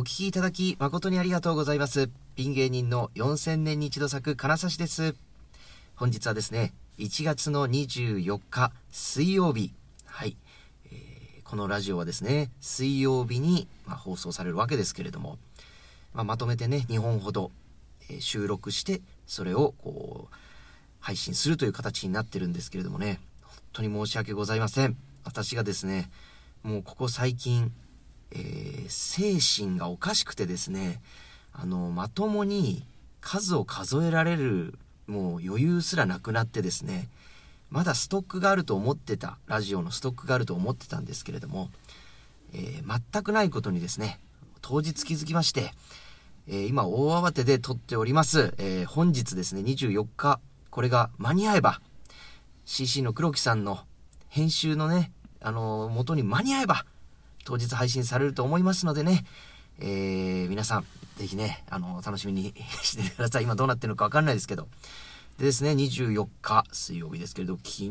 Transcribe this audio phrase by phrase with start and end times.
[0.00, 2.08] お聞きいただき誠にありがとうございます。
[2.34, 5.14] ピン芸人の4000年に一度咲く金指です。
[5.94, 9.74] 本日はですね、1月の24日水曜日。
[10.06, 10.38] はい。
[10.90, 15.36] えーこのラジオはですね、水曜日に、まあ、放送されるわけですけれども、
[16.14, 17.50] まあ、まとめてね、2本ほど、
[18.08, 20.34] えー収録して、それをこう、
[21.00, 24.96] 配信するという形になってるんですけれどもね、本当に申し訳ございません。
[25.24, 26.10] 私がですね、
[26.62, 27.70] もうここ最近、
[28.32, 31.00] えー精神がおかしくてですね、
[31.52, 32.84] あの、まともに
[33.20, 37.08] 数を数えられる、もう余裕すらなくなってですね、
[37.70, 41.70] まだストックがあると思ってた、ラジオのストックがあると思ってたんですけれども、
[42.52, 44.18] えー全くないことにですね、
[44.60, 45.72] 当日気づきまして、
[46.48, 50.40] えー今大慌てで撮っております、えー本日ですね、24日、
[50.70, 51.80] これが間に合えば、
[52.64, 53.80] CC の黒木さんの
[54.28, 56.84] 編集のね、あの元に間に合えば、
[57.44, 59.24] 当日配信されると思いますのでね、
[59.80, 60.86] えー皆さん、
[61.16, 63.44] ぜひね、あの楽しみに してください。
[63.44, 64.68] 今どうなってるのかわかんないですけど。
[65.38, 67.90] でですね、24日水曜日ですけれど、昨日、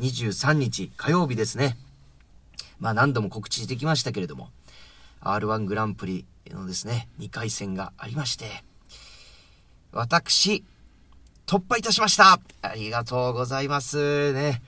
[0.00, 1.76] 23日火曜日ですね。
[2.80, 4.50] まあ何度も告知してきましたけれども、
[5.20, 8.64] R1 グランプリのですね、2回戦がありまして、
[9.92, 10.64] 私、
[11.46, 14.60] 突破いたしましたありがとうございますね。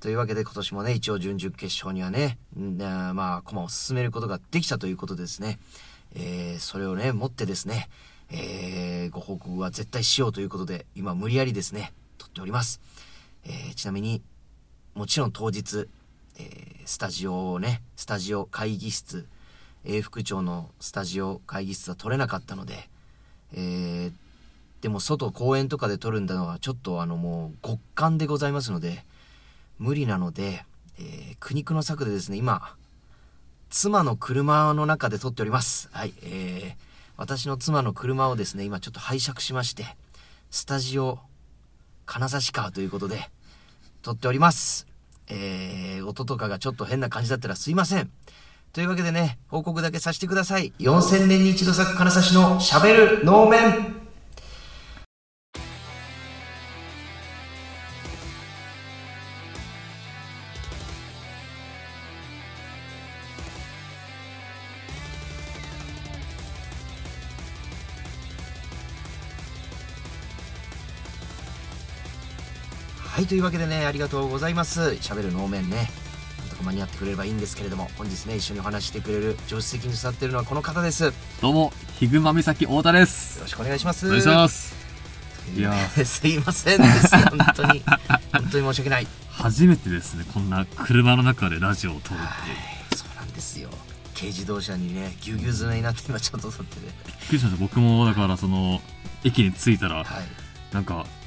[0.00, 5.58] というわけで今年もね、一応準々決勝にはね、んまあ、駒を進めることができたということですね、
[6.14, 7.88] えーそれをね、持ってですね、
[8.30, 12.80] えーご報告は絶対しようということで、今無理やりですね、撮っております。
[13.44, 14.22] えーちなみに、
[14.94, 15.88] もちろん当日、
[16.38, 19.26] えースタジオをね、スタジオ会議室、
[19.84, 22.88] 永福町のスタジオ会議室は取れなかったので、
[23.54, 24.12] えー
[24.82, 29.04] でも外公園とかで撮るんだのはちょっとあのもう極寒でございますので、
[29.78, 30.64] 無理なので、
[30.98, 32.74] えー苦肉の策でですね、今、
[33.68, 35.88] 妻の車の中で撮っております。
[35.92, 39.96] はい、えー私の妻の車をですね、今ちょっと拝借しまして、
[40.50, 41.18] スタジオ、
[42.04, 43.30] 金指川ということで、
[44.02, 44.86] 撮っております。
[45.28, 48.10] えー、音とかがちょっと変な感じだったらすいません。
[48.72, 50.74] というわけでね、報告だけさせてください。
[50.78, 54.05] 4000年に一度咲く金指の喋る能面
[73.26, 74.80] はい、というわけでね、ありがとうございます。
[75.00, 75.90] 喋る能面ね。
[76.38, 81.02] なんとか間に合ってくれればいいんですけれども、本日ね、一緒にお話ししてくれる助手席に座っているのはこの方です。
[81.06, 83.40] よどうも、ヒグマ岬太田です。
[83.40, 84.06] ろしくお願いします。
[84.06, 84.76] お願いします。
[85.56, 87.16] いやすいませんです。
[87.16, 87.82] 本当に。
[88.32, 89.08] 本当に申し訳ない。
[89.32, 92.26] 初めてですね、こんな車の中でラジオを撮るって。
[92.28, 92.28] は
[92.92, 93.70] い、そうなんですよ。
[94.14, 96.80] 軽自動車にね、ぎゅうぎゅう詰めになって今ちょっと撮ってて。
[97.08, 97.60] びっくりしました。
[97.60, 98.80] 僕も、だからその、
[99.24, 100.06] 駅に着いたら、はい。
[100.72, 101.25] なんか、し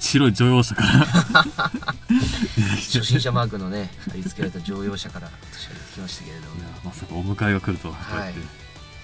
[0.00, 0.88] 白い乗用車から。
[2.76, 6.54] 初心者マークのね、貼り付けられた乗用車から私は出てきましたけれども。
[6.84, 8.40] まさかお迎えが来るとは、こうやって。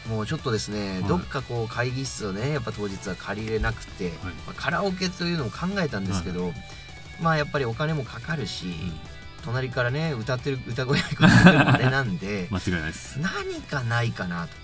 [0.08, 1.04] もうちょっとですね、はい。
[1.04, 4.12] どっかこう会議室をねやっぱ当日は借りれなくて、
[4.46, 6.52] まあカラオケというのを考えたんですけど、
[7.20, 8.66] まあやっぱりお金もかかるし、
[9.44, 13.18] 隣からね歌ってる歌声があれなんで 間違いないです。
[13.20, 14.56] 何かないかなと、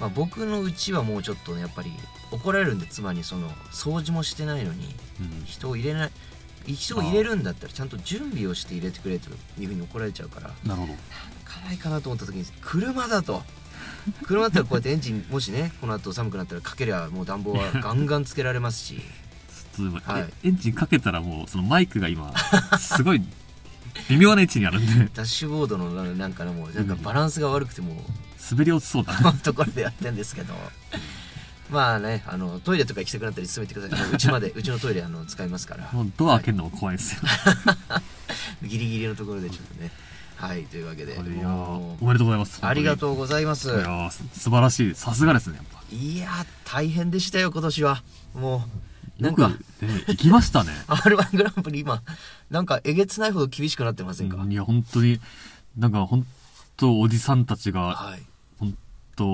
[0.00, 1.92] まあ、僕のうちはもうちょっとねやっぱり
[2.30, 5.44] 怒られるんで妻にその掃除もしてないのにうん。
[5.44, 6.10] 人を入れない
[6.66, 10.92] 人を入れるんだったらちゃんと準備をして入れてくれというふうに怒られちゃうからなるほど。
[11.44, 13.42] かないかなと思った時に車だと。
[14.24, 19.00] 車だったらこうやってエンジン もしねこの後寒くなったらかけりゃもう暖房はガンガンつけられますし。
[19.78, 20.32] ははい。
[20.42, 22.32] えエンジンかけたらもう、そのマイクが今、
[22.80, 23.22] すごい、
[24.08, 27.96] 微妙な位置にあるんで、ダッシュボードのなんかねもうなんかバランスが悪くてもう
[28.50, 30.54] 滑り落ちそうだ ところでやってんですけど
[31.70, 37.22] まあねあのトイレとか行きたくなったり進めてください うちまでうちのトイレあの使いますからもうドア開けるのも怖いですよ。
[38.62, 39.90] ギリギリのところでちょっとね
[40.36, 42.58] はいというわけでおめでとうございます。
[42.62, 44.94] ありがとううございますいや素晴らしい。
[44.94, 45.82] さすがですね、やっぱ。
[45.90, 48.02] いや大変でしたよ今年は
[48.34, 48.68] も
[49.18, 49.56] うなんかね、
[50.08, 50.72] 行きましたね。
[50.88, 52.02] R1 グランプリ今
[52.50, 55.20] なんかえげつないほど厳しくなってませんか、いや、本当に、
[55.76, 56.26] なんか本
[56.76, 58.22] 当おじさんたちが、はい
[58.58, 58.76] 本
[59.16, 59.24] 当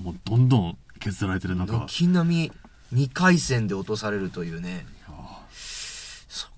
[0.00, 2.50] もうどんどん削られてる中、軒並
[2.92, 4.86] み2回戦で落とされるというね。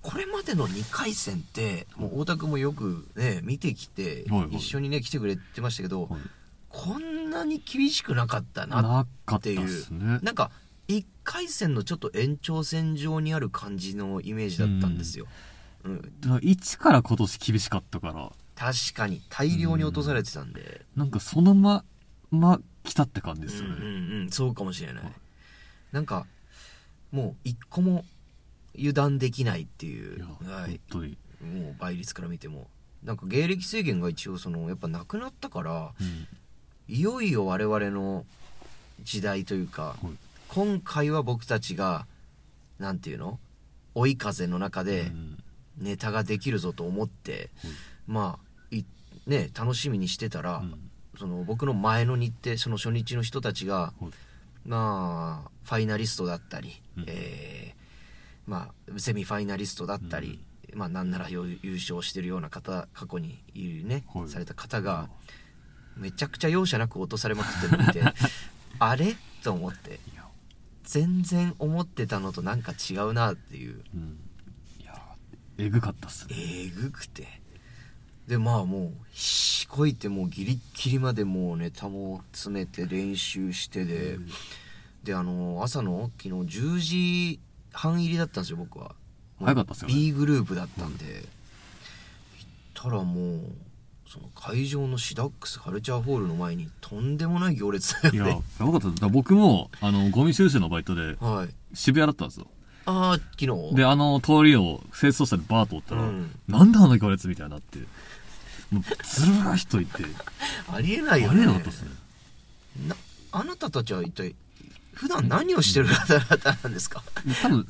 [0.01, 4.55] これまでの2回戦ってもう太田君もよくね見てきて、はいはい。
[4.55, 6.21] 一緒にね来てくれてましたけど、はい。
[6.69, 9.93] こんなに厳しくなかったなっていう。
[9.93, 10.19] ね。
[10.21, 10.51] なんか
[10.87, 15.25] 1回戦のちょっと延長線上にある感じのイメージだったんですよ、
[15.83, 16.01] うん。
[16.21, 19.21] だから一から今年厳しかったから、確かに。
[19.29, 21.83] 大量に落とされてたんで、なんかそのま
[22.29, 25.03] ま来たって感じですよね、うんうんうんそうかもしれない。
[25.91, 26.25] なんか
[27.11, 28.05] もう一個も
[28.77, 30.79] 油断できないっていいうや、はい。
[30.91, 32.67] 本、当に、もう倍率から見ても。
[33.03, 36.27] なんか芸歴制限が一応そのやっぱなくなったからうん。
[36.87, 38.25] いよいよ我々の
[39.03, 40.13] 時代というかはい。
[40.49, 42.05] 今回は僕たちが
[42.79, 43.39] なんていうの？
[43.93, 45.37] 追い風の中でうん。
[45.77, 47.49] ネタができるぞと思って、
[48.07, 48.85] まあい
[49.27, 50.84] ね楽しみにしてたら、うん
[51.17, 54.05] その僕の前の日程その初日の人たちが、はい。
[54.65, 57.05] まあファイナリストだったり、うん。
[57.07, 57.85] えー
[58.47, 60.39] まあセミファイナリストだったり、
[60.75, 64.29] まあなんなら優優勝してるような方過去にいるね、はい。
[64.29, 65.09] された方が
[65.97, 68.03] めちゃくちゃ容赦なく落とされまくってるのを見て
[68.77, 69.15] あれ？
[69.43, 69.99] と思って。
[70.83, 73.81] 全然思ってたのとなんか違うなっていう。
[73.95, 74.19] うん。
[74.79, 74.93] いや
[75.57, 76.35] えぐかったっすね。
[76.37, 77.41] えぐくて
[78.27, 84.17] でまあもうしこいてもうギリッギリまでもうネタも詰めて練習してで、
[85.03, 87.39] であの朝の昨日10時
[87.71, 88.95] 半入りだったんですよ僕は。
[89.39, 89.93] 早かったっすよね。
[89.93, 91.23] B グループだったんで、行っ
[92.73, 93.41] たらもう
[94.07, 98.41] その会場のシダックスカルチャーホールの前にとんでもない行列だいやよね。
[98.59, 101.49] やばかった僕もあのゴミ収集のバイトではい。
[101.75, 102.47] 渋谷だったんですよ。
[102.87, 103.75] ああ昨日？
[103.75, 106.31] であの通りを清掃車でバーッと追ったら、うん。
[106.47, 107.79] なんだあの行列みたいになって
[108.71, 110.03] もうずらー人いて。
[110.71, 111.41] ありえないあよね。
[111.41, 111.89] れなかったっすね。
[112.87, 112.95] な
[113.31, 114.35] あなたたちは一体
[114.93, 117.03] 普段何をしてる方々なんですか？
[117.41, 117.67] 多分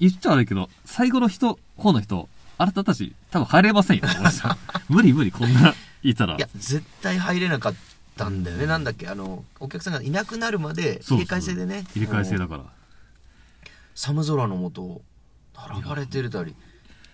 [0.00, 4.04] 言っちゃ悪いけど最後の人方の人あなたたち多分入れませんよ。
[4.88, 6.36] 無理無理こんないたら。
[6.36, 7.74] いや絶対入れなかっ
[8.16, 9.08] たんだよね、なんだっけ？
[9.08, 11.84] あのお客さんがいなくなるまで入れ替え制でね。
[11.94, 12.64] 入れ替え制だから。
[13.94, 15.00] 寒空の下
[15.68, 16.54] 並ばれてるたり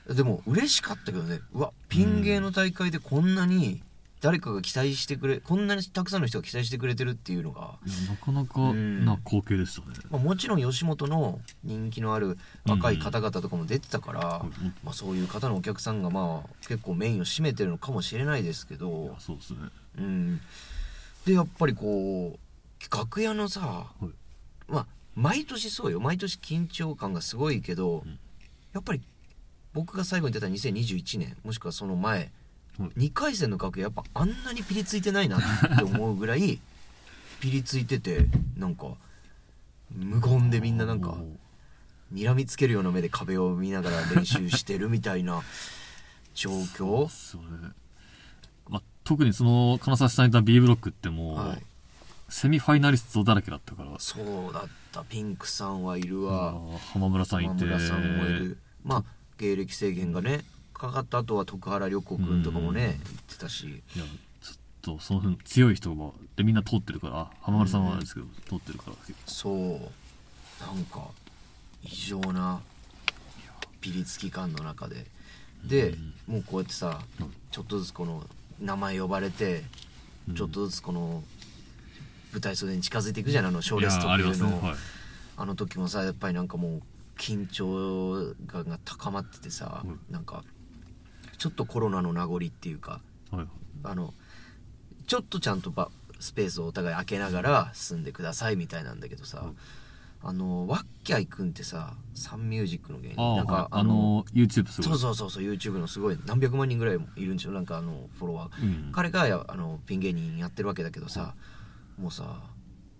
[0.08, 1.40] でも嬉しかったけどね。
[1.52, 3.82] うわピン芸の大会でこんなに
[4.24, 7.78] 誰かが期待してくれこんなにたくさんの人が期待してくれてるっていうのが、
[8.08, 9.04] なかなかうん。
[9.04, 14.74] な光景でしたね、まあ、もちろん吉本の人気のある若い方々とかも出てたから、うん。
[14.82, 19.58] まあ、そういう方のお客さんがまあ結構メインを占めてるのかもしれないですけいどや、そうですね。
[19.98, 20.40] うん、
[21.26, 24.06] でやっぱりこう楽屋のさ、はい。
[24.68, 26.00] まあ毎年そうよ。
[26.00, 28.18] 毎年緊張感がすごいけど、うん。
[28.72, 29.02] やっぱり
[29.74, 32.30] 僕が最後に出た2021年もしくはその前、はい
[32.76, 35.40] 2回戦の楽屋やっぱあんなにピリついてないなっ
[35.78, 36.58] て思うぐらい
[37.38, 38.26] ピリついてて
[38.56, 38.88] なんか
[39.92, 41.16] 無言でみんななんか
[42.12, 45.42] 睨みつけるような目で壁を見ながら練習してるみたいな
[46.34, 47.08] 状況？
[48.68, 51.62] まあ、特にその金指さんいた B ブロックってもう、はい。
[52.28, 53.94] セミファイナリストだらけだったから。
[54.00, 55.04] そうだった。
[55.04, 57.64] ピンクさんはいるあわー浜村さんいて。
[57.64, 58.58] 浜村さんもいる。
[58.82, 59.04] まあ
[59.38, 62.88] 芸歴制限がねかかった後は徳原旅子くんとかもねうん。
[62.88, 62.98] 言っ
[63.28, 63.66] てたし。
[63.66, 64.04] いや
[64.42, 68.96] ちょっとその辺強い人がでみんな通ってるからあ浜村さんはあれですけど、通ってるから
[69.26, 69.54] そう。
[70.60, 71.08] なんか
[71.82, 72.60] 異常な
[73.80, 75.06] ピリつき感の中で。
[75.64, 75.94] で
[76.26, 78.22] もうこうやってさうんちょっとずつこの
[78.60, 79.62] 名前呼ばれて
[80.28, 80.34] うん。
[80.34, 81.22] ちょっとずつこの
[82.32, 84.74] 舞台袖に近づいていくじゃんあの賞レースいやあり特有の
[85.36, 86.82] あの時もさやっぱりなんかもう
[87.16, 90.00] 緊張感が高まっててさ、うん。
[90.10, 90.44] なんか
[91.38, 93.00] ちょっとコロナの名残っていうか
[93.30, 93.46] はい。
[93.82, 94.14] あの
[95.06, 95.90] ちょっとちゃんとば
[96.20, 99.56] スペースをお互い開けながら進んでくださいみたいなんだけどさ、うん。
[100.26, 103.36] あのワッキャイ君ってさサンミュージックの芸人。
[103.36, 104.98] なんか、あの YouTube すごい。
[104.98, 108.92] そうそうそう YouTube のすごい何百万人ぐらいいるんですよなんかあのフォロワー、うん。
[108.92, 111.34] 彼がやあのピン芸人やってるわけだけどさ、
[111.98, 112.40] もうさ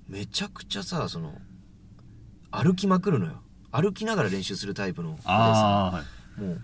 [0.07, 1.33] めちゃくちゃさその
[2.51, 3.41] 歩きまくるのよ
[3.75, 6.05] 歩きながら練習するタイプの子でさ
[6.39, 6.61] もう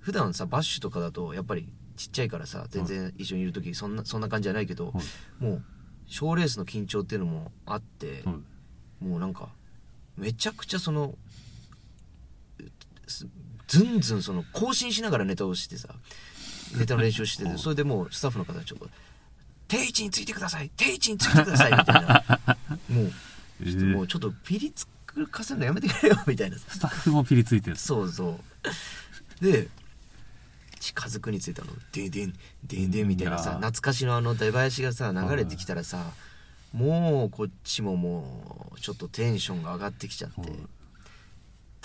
[0.00, 4.92] 普段さバッシュとかだとやっぱりちっちゃいからさ全然一緒にいる時そんなそんな感じじゃないけど、は
[5.40, 5.44] い。
[5.44, 5.62] もう
[6.06, 8.32] 賞レースの緊張っていうのもあって、は
[9.00, 9.04] い。
[9.04, 9.48] もうなんか
[10.16, 11.14] めちゃくちゃその
[13.06, 13.26] す
[13.68, 15.88] ずんずんその更新しながらネタをしてさ
[16.76, 18.88] ネタの練習しててそれでもうスタッフの方がちょっと
[19.68, 22.24] 「定位置についてください定位置についてください」みたいな。
[22.88, 23.12] もう
[23.62, 24.86] えちょっともうー、ちょっとピリつ
[25.26, 26.58] かせるのやめてくれよみたいな。
[26.58, 27.76] スタッフもピリついてる。
[27.76, 28.38] そうそ
[29.40, 29.44] う。
[29.44, 29.68] で
[30.80, 36.12] 近づくについたのでんでんでんでんみたいなさ懐かしのあの出囃子がさ流れてきたらさ
[36.72, 40.40] もうこっちももうちょっとテンションが上がってきちゃって。
[40.40, 40.50] はい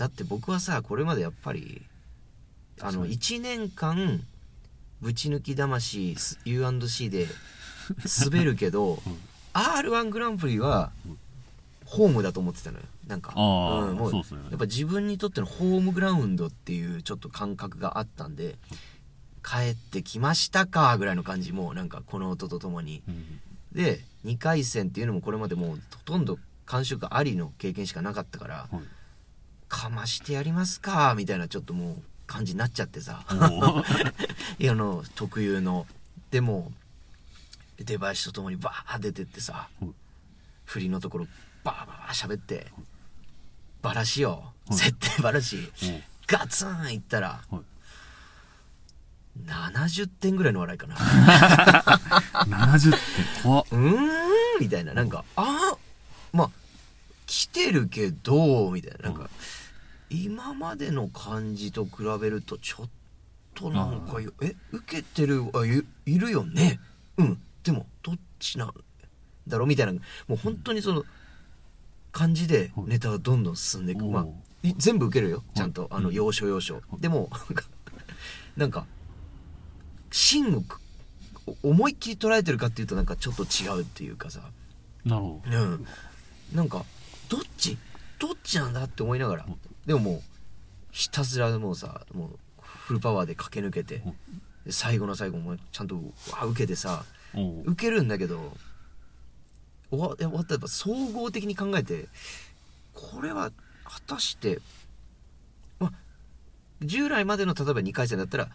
[0.02, 1.84] だって僕はさこれまでやっぱり
[2.80, 4.26] あのそう1年間
[5.00, 7.28] ぶち抜き魂 U&C で
[8.26, 8.98] 滑るけど
[9.54, 11.18] r 1グランプリはうん
[11.92, 12.86] ホームだと思ってたのよ。
[13.06, 13.34] なんか。
[13.36, 14.24] ああ、うんもうね。
[14.50, 18.56] やっぱ自分にとってのホームグラウンドっていうちょっと感覚があったんで
[19.44, 23.04] 帰ってきましたかぐらいの感じもうなんかこの音とともに。
[23.10, 23.42] うん。
[23.74, 28.82] で2回戦っていうのもこれまでもうほとんど感触ありの経験しかなかったからはい。
[29.68, 33.26] かましてやりますかみたいなちょっともう感じになっちゃってさ。
[34.60, 35.86] いやあの特有の。
[36.30, 36.72] でも
[37.78, 39.96] 出囃子とともにバー出てってさうん
[40.64, 41.28] 振りのところ
[41.64, 42.68] バーバー喋って
[43.82, 44.74] バラしよう。
[44.74, 45.72] ん設定バラし
[46.28, 47.62] ガツンいったらはい。
[49.46, 50.96] 70点ぐらいの笑いかな。
[50.96, 53.00] 70点。
[53.44, 53.66] 怖っ。
[53.72, 54.94] うーんみたいな。
[54.94, 55.78] なんかあ
[56.34, 56.50] まあ
[57.26, 59.10] 来てるけどみたいな。
[59.10, 59.30] なんか、
[60.10, 62.90] 今までの感じと比べるとちょっ
[63.56, 66.80] となんかよえ受けてるあいいるよね。
[67.18, 67.42] うん。
[67.64, 68.74] でもどっちなん
[69.48, 69.64] だろ？
[69.64, 69.94] うみたいな。
[69.94, 70.00] も
[70.32, 71.06] う本当にその
[72.12, 72.88] 感じではい。
[72.88, 74.26] ネタがどんどん進んでいく、まあ
[74.78, 75.44] 全部受けるよ。
[75.56, 76.16] ちゃんと、はいあのうん。
[76.16, 77.30] 要所要所、でも
[78.58, 78.86] なんか
[80.12, 80.80] 芯をく
[81.64, 84.42] 思いっきり捉えてるかっていうとなんかちょっと違うっていうかさ。
[85.06, 85.58] なるほど。
[85.58, 85.86] うん。
[86.54, 86.86] なんか
[87.30, 87.78] どっち
[88.20, 89.46] どっちなんだって思いながら。
[89.48, 89.58] うん。
[89.86, 90.22] でももう
[90.92, 94.04] ひたすらもうさもうフルパワーで駆け抜けて
[94.70, 95.96] 最後の最後もちゃんと
[96.32, 97.04] わ受けてさ
[97.66, 98.56] 受けるんだけど
[99.92, 100.26] 終わった。
[100.26, 102.08] らやっぱ総合的に考えて
[102.94, 103.52] これは
[103.84, 104.60] 果たして
[105.80, 105.92] まあ
[106.82, 108.48] 従来までの例えば2回戦だったら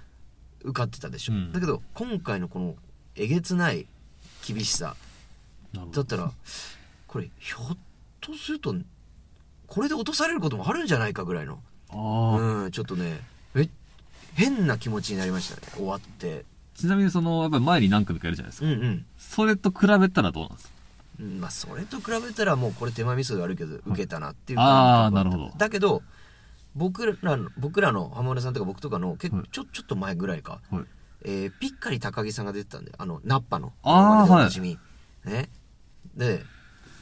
[0.63, 1.53] 受かってたでしょ、うん。
[1.53, 2.75] だけど今回のこの
[3.15, 3.87] えげつない
[4.47, 4.97] 厳しさ
[5.93, 6.33] だったら
[7.07, 7.79] これひょっ
[8.21, 8.75] とすると
[9.67, 11.61] これで落とされることもあるんじゃないかぐらいの。
[11.93, 13.21] うんちょっとね
[13.55, 13.69] え
[14.35, 15.63] 変な気持ちになりましたね。
[15.75, 16.45] 終わって。
[16.75, 19.07] ちなみにそのやっぱり前に何組かいるじゃないですか、うんうん。
[19.17, 20.71] それと比べたらどうなんですか？
[20.71, 20.76] うん
[21.19, 25.17] まあそれと比べたらもうこれ手前味噌があるけど受けたなっていうあー感覚はった。
[25.17, 25.59] なるほど。
[25.59, 26.03] だけど
[26.75, 29.49] 僕らの僕らの浜村さんとか僕とかの結構はい。
[29.51, 30.85] ちょちょっと前ぐらいか、はい。
[31.25, 34.79] えーピッカリ高木さんが出てたんであのナッパのあー今までおなじみ。
[35.25, 35.49] ね。
[36.15, 36.43] で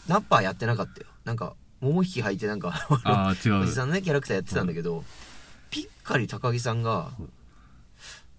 [0.09, 1.06] ナッパはやってなかったよ。
[1.25, 3.62] なんか桃引き履いてなんかああ違う。
[3.62, 5.02] おじさんのねキャラクターやってたんだけど、
[5.71, 7.23] ピッカリ高木さんがい。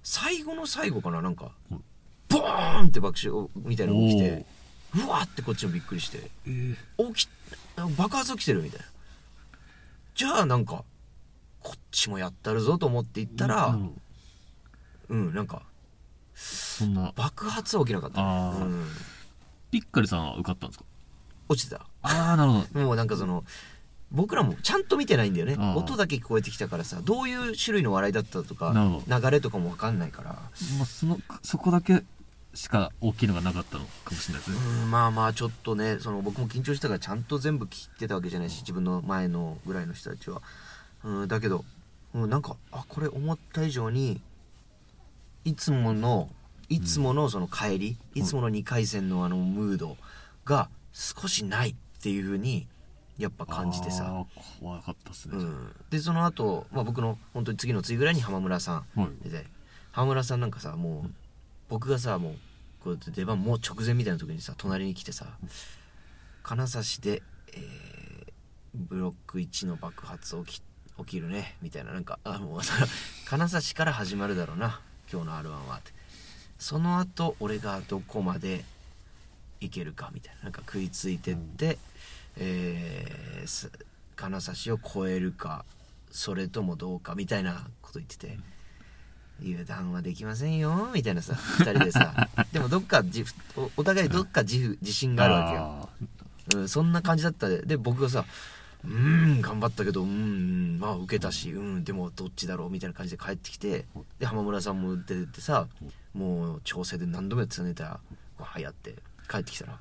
[0.03, 1.75] 最後の最後かななんかはい。
[2.27, 4.45] ボーンって爆笑みたいなのが起きて
[4.95, 6.29] うわーってこっちもびっくりして。
[6.47, 7.13] えー。
[7.13, 7.29] 起き
[7.97, 8.85] 爆発起きてるみたいな。
[10.15, 10.83] じゃあなんか
[11.61, 13.77] こっちもやったるぞと思って行ったら
[15.09, 15.33] うん。
[15.33, 15.63] なんか
[16.33, 17.11] そんな。
[17.15, 18.65] 爆発は起きなかった、ね。
[18.65, 18.85] うん、
[19.71, 20.85] ピッカリさんは受かったんですか？
[21.49, 21.85] 落ちてた。
[22.01, 22.79] ああなるほど。
[22.85, 23.43] もうなんかその
[24.11, 25.57] 僕らもちゃんと見てないんだよね。
[25.75, 28.73] 音だけ聞こえてきたからさどういう種類の笑いだったとか
[29.07, 30.29] 流れとかも分かんないから。
[30.77, 32.03] まあ、そのそこだけ
[32.55, 40.41] しか大きいのがなかったのかもしれないですね、うんまあまあちょっとねその僕も緊張したからちゃんと全部聞いてたわけじゃないし自分の前のぐらいの人たちは、
[41.03, 41.65] うん、だけど、
[42.13, 44.21] うん、なんかあこれ思った以上に
[45.43, 46.29] いつもの
[46.69, 49.97] いつものその帰り、いつもの2回戦のあのムード
[50.45, 52.65] が少しないっていう風に
[53.19, 54.25] やっぱ感じてさ、
[54.59, 58.99] 怖かったですね、うん、でその後、まあ僕の本当に次の次ぐらいに浜村さん。
[58.99, 59.09] はい。
[59.91, 61.09] 浜村さんなんかさもう
[61.69, 62.35] 僕がさもう
[62.85, 65.25] こう出番もう直前みたいな時にさ隣に来てさ
[66.43, 67.23] 金指で、
[67.53, 68.05] えー
[68.77, 70.63] ブロック1の爆発起き
[70.97, 71.93] 起きるねみたいな。
[71.93, 72.59] なんかあもう
[73.25, 75.93] 金指から始まるだろうな今日の r 1はって。
[76.59, 78.65] その後俺がどこまで
[79.61, 80.43] いけるかみたいな。
[80.43, 81.79] なんか食いついてって、
[82.35, 83.85] えー
[84.17, 85.65] 金指を超えるか
[86.11, 88.37] それともどうかみたいなこと言ってて。
[89.41, 92.29] 油断はできませんよみたいなさ2人でさ。
[92.53, 93.25] でもどっか自
[93.55, 95.89] おお互いどっか自負自信があるわけよ、
[96.53, 97.49] あうん、そんな感じだった。
[97.49, 98.25] でで僕がさ
[98.85, 98.91] 「うー
[99.37, 103.85] ん頑張ったけどうーんまあ受けたしうんでもどっちだろう」みたいな感じで帰ってきて
[104.19, 105.67] で浜村さんも出てってさ
[106.13, 107.99] もう調整で何度もやってたネタ。
[108.37, 108.95] わーやって
[109.29, 109.79] 帰ってきたら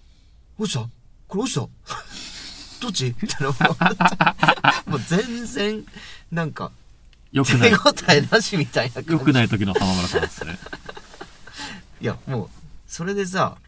[0.58, 0.88] 「落ちた？
[1.28, 1.68] これ落ちた？
[2.80, 4.36] どっち?」みたいな
[4.86, 5.84] もう全然
[6.30, 6.70] なんか
[7.36, 7.70] よくない。
[7.70, 10.58] 手応えなしみたいなよくない時の浜村さんですね。
[12.00, 12.50] いやもう
[12.86, 13.58] それでさ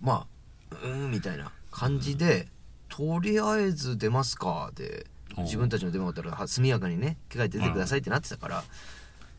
[0.00, 0.26] ま
[0.70, 2.46] あうーんみたいな感じで、
[2.88, 5.06] とりあえず出ますかで
[5.38, 8.64] 自分たちの出番だったらは速やかにね着替えて出てくださいってなってたから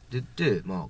[0.10, 0.88] でってまあ、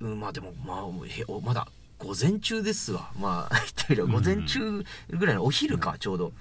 [0.00, 1.66] うん、まあでもまあまだ
[1.98, 3.10] 午前中ですわ。
[3.18, 6.32] まあ言ってみれば午前中ぐらいのお昼かちょうど。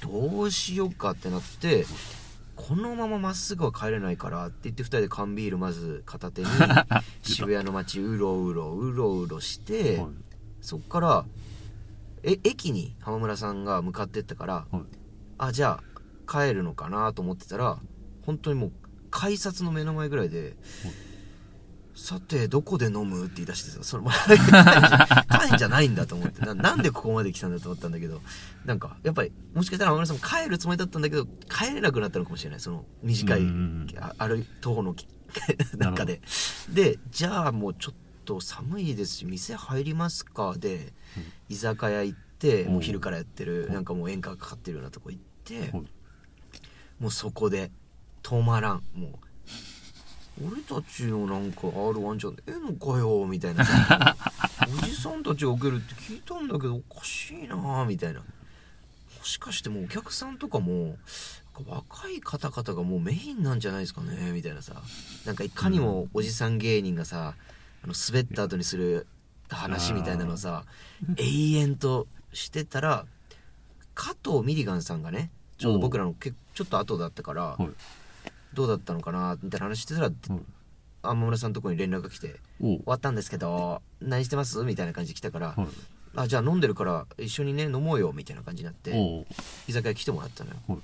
[0.00, 1.86] どうしようかってなって
[2.56, 6.48] このまままっすぐは帰れないからって言って2人で缶ビールまず片手に
[7.22, 10.10] 渋谷の街うろうろうろうろして、はい。
[10.60, 11.24] そっから
[12.22, 14.82] え駅に浜村さんが向かってったからはい。
[15.38, 17.78] あじゃあ帰るのかなと思ってたら
[18.24, 18.72] 本当にもう
[19.10, 20.56] 改札の目の前ぐらいで
[21.94, 26.40] さてどこで飲むって言い出してさそれも帰んじゃないんだと思って。
[26.44, 28.20] ななんでここまで来たんだと思ったんだけど
[28.64, 32.60] なんかやっぱりもしかしたら天村さんも帰るつもりだったんだけど帰れなくなったのかもしれない。
[32.60, 33.42] その短い
[34.00, 35.06] あある徒歩のき
[35.78, 36.20] 中で。
[36.68, 40.54] でじゃあもうちょっと寒いですし店入りますか。
[40.56, 40.92] で、
[41.48, 42.82] 居酒屋行ってうんもう。
[42.82, 43.70] 昼からやってる、う。
[43.70, 45.72] んなんかもう演歌かかってるようなとこ行って、はい
[47.00, 47.70] もうそこで
[48.22, 48.82] 止まらん。
[48.94, 49.23] もう
[50.42, 53.64] 俺たちのなんか R1 じゃねえのかよみたいな。
[54.82, 58.20] おじさんたちが受けるって聞いたんだけどおかしいなみたいな。
[58.20, 58.24] も
[59.22, 60.96] しかしてもうお客さんとかも
[61.66, 64.82] 若い方々がもうメインなんじゃないですかねみたいなさ。
[65.24, 67.34] なんかいかにもおじさん芸人がさ
[67.84, 69.06] あの滑った後にする
[69.48, 70.64] 話みたいなのさ
[71.16, 73.06] 永遠としてたら
[73.94, 77.68] 加藤ミリガンさんがねちょうど僕らのけちょっと後だったからはい
[78.54, 80.40] どうだったのかなみたいな話してたらはい
[81.02, 84.64] 天村さんのところに連絡が来て終わったんですけど何してます？
[84.64, 85.66] みたいな感じで来たから、はい。
[86.16, 89.26] あじゃあ飲んでるから一緒にね飲もうよみたいな感じになって
[89.68, 90.56] 居酒屋来てもらったのよ。
[90.66, 90.78] はい。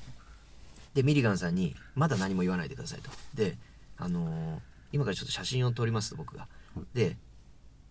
[0.92, 3.10] でミリガンさんに「まだ何も言わないでください」と。
[3.32, 3.56] で
[3.96, 4.58] あのー
[4.92, 6.48] 今からちょっと写真を撮りますと僕が。
[6.74, 6.84] はい。
[6.92, 7.16] で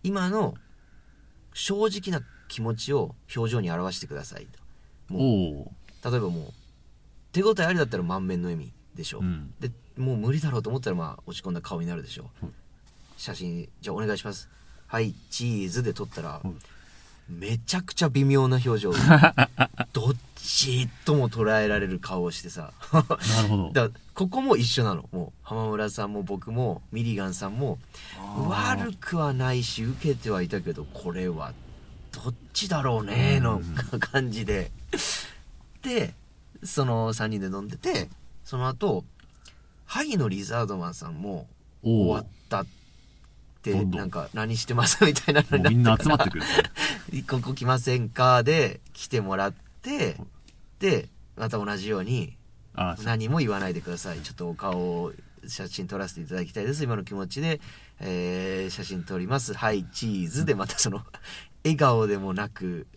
[0.04, 0.54] 今の
[1.52, 4.46] 正直な気持ちを表情に表してください
[5.08, 5.14] と。
[5.14, 6.10] もう。
[6.10, 6.52] 例えばもう
[7.32, 9.52] 手応えありだったら満面の笑みでしょ、うん。
[9.60, 12.50] でもう無理だろうと思ったらまあ落ち込んだ顔になるでしょ、はい
[13.16, 14.48] 写真じゃあお願いします。
[14.86, 16.48] はいチーズで撮ったら、い
[17.30, 18.92] めちゃくちゃ微妙な表情。
[19.92, 22.72] どっちとも捉えられる顔をしてさ。
[22.92, 23.72] なるほど。
[23.76, 25.06] だここも一緒なの。
[25.12, 27.78] もう浜村さんも僕もミリガンさんも。
[28.48, 31.52] 悪くはないし受けてはいたけどこれは
[32.12, 33.60] どっちだろうねの
[33.92, 34.72] う 感じで。
[35.82, 36.14] で
[36.62, 38.08] その3人で飲んでて
[38.50, 39.04] その後
[39.86, 41.46] 萩野リザードマンさんも
[41.84, 42.66] 終わったっ
[43.62, 44.00] てどんどん。
[44.00, 46.50] なんか何してますみたいなのもうみんになってからな集まって
[47.10, 47.24] くる。
[47.28, 48.42] ここ来ませんか？
[48.42, 50.16] で来てもらって
[50.80, 52.36] でまた同じように
[52.74, 54.18] あ何も言わないでください。
[54.18, 55.12] ちょっとお顔を
[55.46, 56.82] 写真撮らせていただきたいです。
[56.82, 57.60] 今の気持ちで、
[58.00, 59.54] えー写真撮ります。
[59.54, 60.44] はいチーズ。
[60.44, 61.02] でまたその
[61.62, 62.88] 笑顔でもなく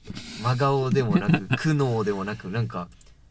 [0.42, 2.88] 真顔でもなく苦悩でもなくなんか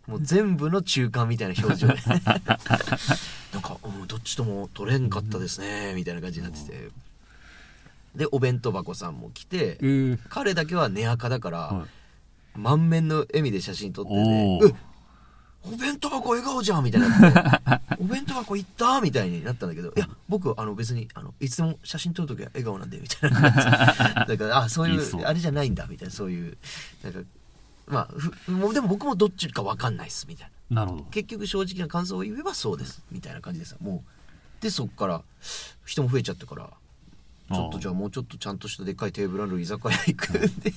[0.06, 1.86] もう全部の中間みたいな表情。
[1.88, 1.94] で
[3.52, 6.88] なんか、うん、どっちとも撮れんかったですねみたいな感じになってて。
[8.16, 12.58] でお弁当箱さんも来てえー彼だけは寝垢だから、はい。
[12.58, 14.74] 満面の笑みで写真撮ってて
[15.64, 19.00] お弁当箱笑顔じゃんみたいにな お弁当箱行った？
[19.00, 23.40] みたいになったんだけどいや僕あの別にあのいつでも写真撮るときは笑顔なんでみたいな
[24.28, 26.58] だからあそういうあれじゃないんだみたいなそういう
[27.04, 27.20] なんか
[27.92, 30.84] まあふもうでも僕もどっちか分かんないっすみたいな。
[30.84, 31.04] なるほど。
[31.04, 34.02] 結局正直な感想を言えばそうですみたいな感じでさも
[34.60, 35.22] うでそっから
[35.84, 36.70] 人も増えちゃったから
[37.52, 40.38] ちょっとじゃあもうちょっとちゃんとしたでっかいテーブルある居酒屋行く。
[40.38, 40.40] ん。
[40.60, 40.72] で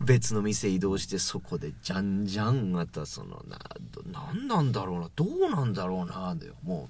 [0.00, 3.58] 別の店移動してそこでじゃんじゃんまたそのな
[3.92, 6.88] どなんなんだろうなどうなんだろうなだよも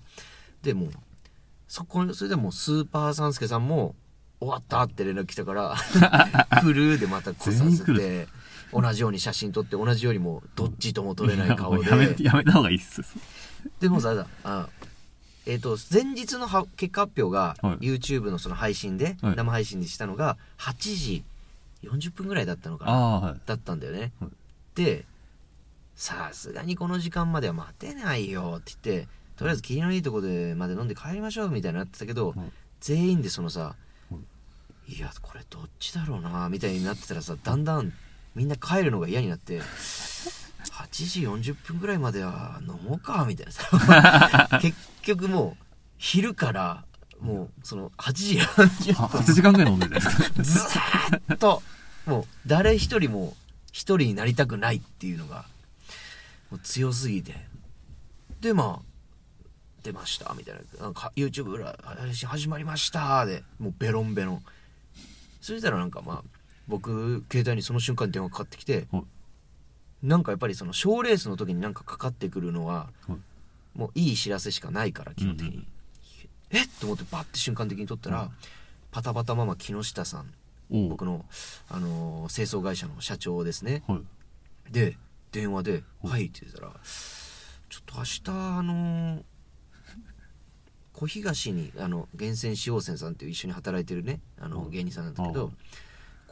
[0.62, 0.64] う。
[0.64, 0.90] でもう
[1.68, 3.94] そこそれでもうスーパーサンスケさんも
[4.40, 5.76] 終わったって連絡来たから
[6.61, 8.26] 来るでまた来させて
[8.72, 11.88] 同じように写真撮って同じようにもうどっちとも撮れない顔で。
[11.88, 13.02] やめて やめた方がいいっす。
[13.80, 14.68] でもさあ
[15.44, 17.87] えっ、と前日のは結果発表がはい。
[17.87, 19.37] YouTube のその配信で、はい。
[19.37, 21.24] 生配信でしたのが8時
[21.82, 23.40] 40分ぐらいだったのかなはい。
[23.44, 24.30] だったんだよね、はい。
[24.74, 25.04] で
[25.94, 32.38] さすがにこの時間までは待てないよって言ってとりあえず霧のいいとこでまで飲んで帰りましょうみたいになってたけど、はい。
[32.80, 33.76] 全員でそのさ、
[34.88, 37.92] いやこれどっちだろうなみたいになってたらさだんだん
[38.35, 41.21] みんな帰るのが嫌になって8時
[41.53, 44.59] 40分ぐらいまでは飲もうかみたいなさ。
[44.62, 45.64] 結局もう
[45.99, 46.85] 昼から
[47.21, 50.71] もうその8時40は8時間ぐらい飲んでるじゃないですか？
[51.11, 51.62] ずーっと
[52.07, 53.37] もう誰一人も
[53.71, 55.45] 一人になりたくないっていうのが
[56.51, 57.35] もう強すぎて。
[58.40, 58.87] でまあ
[59.85, 60.83] 出ましたみたいな。
[60.83, 61.77] なんか YouTube 裏
[62.27, 64.45] 始まりましたでもうベロンベロン。
[65.40, 69.05] そしたらなんかまあ僕携帯にその瞬間に電話かかってきて、はい。
[70.03, 73.79] なんかやっぱりその賞レースの時になんかかかってくるのは、はい。
[73.79, 75.59] もういい知らせしかないから基本的に、うん。
[75.59, 75.66] うん
[76.51, 76.68] えっ？
[76.81, 78.31] と思ってバッて瞬間的に撮ったら、うん
[78.90, 80.35] パタパタママ木下さん。
[80.90, 81.25] 僕の、
[81.70, 83.83] あのー清掃会社の社長ですね。
[83.87, 84.03] はい。
[84.70, 84.98] で
[85.31, 86.72] 電話で「うんはい」って言ってたら
[87.70, 89.22] 「ちょっと明日あのー
[90.92, 95.57] 小東にあの源泉使用泉さんっていう一緒に働いてるねあのうん芸人さんなんだけどうん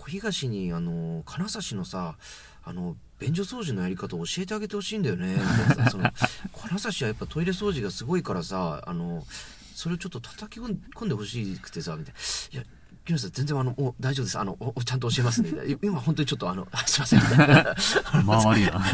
[0.01, 2.17] 小東にあの金指のさ
[2.65, 5.39] あの便所掃除のやり方を教えてあげてほしいんだよね。
[5.93, 6.11] その
[6.53, 9.27] 金指はやっぱトイレ掃除がすごいからさあの
[9.75, 12.21] それをちょっと叩き込んでほしくてさみたいな。
[12.61, 12.65] いや
[13.05, 14.39] 木下さん全然あのお大丈夫です。
[14.39, 15.51] あのおおちゃんと教えますね。
[15.83, 17.21] 今本当にちょっとあのあすいません。
[17.21, 17.77] みたいな
[18.25, 18.81] まあ悪いな。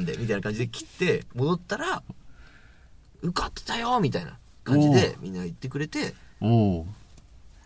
[0.00, 2.02] んでみたいな感じで切って戻ったら
[3.22, 6.14] 受かってたよみたいな感じでみんな言ってくれて。
[6.40, 6.97] おおう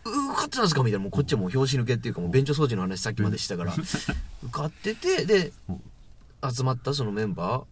[0.05, 0.81] 受かってたんですか？
[0.83, 0.99] みたいな。
[0.99, 3.73] もうこっちはもう拍子抜けっていうかもう便所掃除の話さっきまでしたから。
[3.73, 5.51] 受かっててで
[6.55, 7.63] 集まったそのメンバー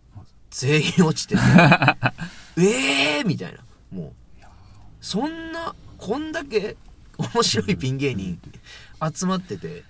[0.51, 1.41] 全員落ちてて
[2.57, 3.59] え えーみたいな。
[3.91, 4.43] もう
[5.01, 6.77] そんなこんだけ
[7.17, 8.39] 面白いピン芸人
[9.15, 9.83] 集まってて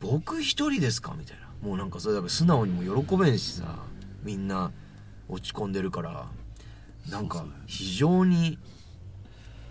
[0.00, 1.14] 僕一人ですか？
[1.18, 1.46] みたいな。
[1.62, 3.76] もうなんかそれだから素直にも喜べんしさ
[4.22, 4.70] みんな
[5.28, 6.26] 落ち込んでるから
[7.10, 8.58] なんか非常に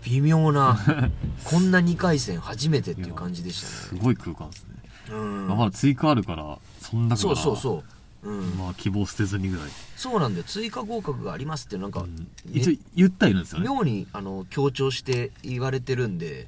[0.04, 0.78] 微妙な
[1.44, 4.68] こんな2回戦初めてっていう感じでしたねすごい空間ですね。
[5.10, 7.82] うんまあ追加あるから、そんなそうそうそ
[8.22, 9.70] ううんまあ希望捨てずにぐらい。
[9.96, 13.66] そうなんだよ追加合格がありますってなんか、うん一応言ったいるんですよね。
[13.68, 16.46] 妙にあの強調して言われてるんで、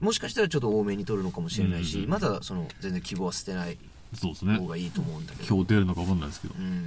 [0.00, 3.78] もしかしたらちょっと多めに取るのかもしれないし、うんまだその全然希望は捨てない
[4.14, 4.66] そうですね方。
[4.66, 6.60] がいいと思うんだけど、今日出るのか分かんないですけどう。
[6.62, 6.86] ん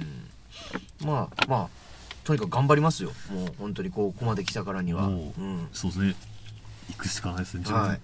[1.04, 1.68] まあまあ
[2.24, 3.12] とにかく頑張りますよ。
[3.30, 5.68] もう本当にここまで来たからには、うん。
[5.72, 6.14] そうですね。
[6.88, 8.00] 行くしかないですね、自分はい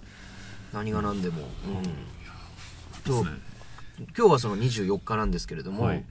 [0.73, 1.83] 何が何でも、うん。
[3.03, 3.41] とですね。
[4.17, 6.05] 今日はその24日なんですけれども、はい。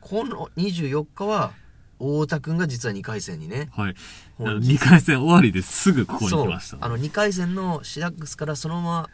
[0.00, 1.52] この24日は
[1.98, 3.68] 太田君が実は2回戦にね。
[3.72, 3.94] はい。
[4.36, 4.74] 本日。
[4.74, 5.92] 2回戦終わりです。
[5.92, 6.78] ぐここに来ました。
[6.80, 9.10] あの2回戦のシダックスからそのまま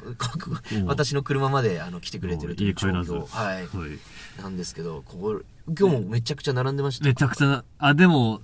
[0.87, 3.27] 私の車まであの来てくれてるという状況。
[3.27, 4.43] はい、はい。
[4.43, 8.41] なんですけどここ今日もめちゃくちゃ並んでました、めちゃくちゃな、あ、でも、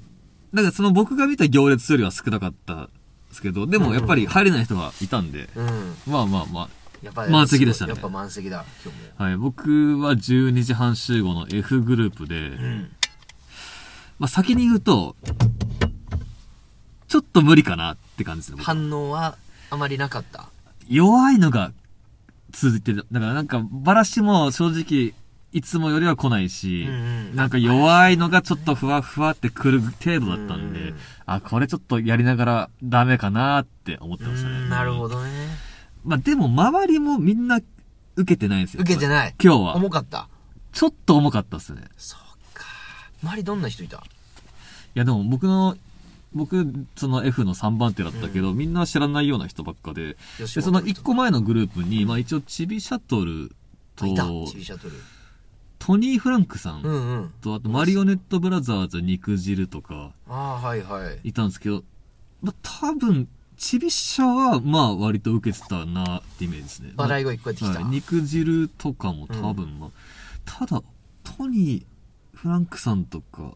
[0.53, 2.88] なんかその僕が見た行列よりは少なかった
[3.29, 5.96] ですけど、でもやっぱり入れない人がいたんで、うん。
[6.07, 6.70] まあまあま
[7.03, 7.92] やっぱり満席でしたね。
[7.92, 9.05] やっぱ満席だ今日も。
[9.18, 9.24] あ。
[9.24, 9.37] はい。
[9.37, 12.90] 僕は12時半集合の F グループで、うん
[14.21, 15.17] まあ先に言うと、
[17.09, 18.57] ちょっと無理かなって感じですね。
[18.59, 19.37] 僕反応は
[19.71, 20.49] あまりなかった？
[20.87, 21.73] 弱いのが
[22.53, 23.07] 続いてる。
[23.11, 25.15] だからなんか、バラシも正直、
[25.53, 26.97] いつもよりは来ないし、うんう
[27.33, 34.55] んなんか弱いのがちょっとふわふわってくる程度だったんで、うんあ、これちょっとやりながらダメかなって思ってましたね。
[34.57, 35.17] うんなるほど。
[35.17, 35.31] どね
[36.05, 37.61] まあでも周りもみんな
[38.17, 38.81] 受けてないんですよ。
[38.81, 38.83] い。
[38.83, 39.77] 受けてない今日は。
[39.77, 40.29] 重かった？
[40.73, 41.83] ちょっと重かったっすね。
[41.97, 42.30] そうか
[43.23, 43.99] 周りどんな人いた？
[43.99, 44.01] い
[44.95, 45.77] やでも僕の、
[46.33, 53.53] 僕、その F の3番手だったけど、みんな知らないような人ばっかで、でその1個前のグループに、まあ一応チビシャトル
[53.97, 54.25] と、いた？
[54.49, 54.95] チビシャトル。
[55.79, 57.33] トニー・フランクさんうんうん。
[57.41, 61.29] と、あとマリオネットブラザーズ肉汁とかああはいはい。
[61.29, 61.83] いたんですけど、
[62.43, 66.93] まあ多分、チビシャはまあ割と受けてたなってイメージですね。
[66.97, 69.91] 笑い声聞こえてきた、はい肉汁とかも多分まあ、
[70.45, 70.83] ただ、
[71.25, 71.85] トニー・
[72.42, 73.53] フランクさんとか、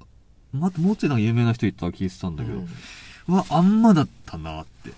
[0.52, 3.34] まあ、もうちょいなんか有名な人いた気がしたんだけど、うん。
[3.34, 4.90] はあんまだったなって。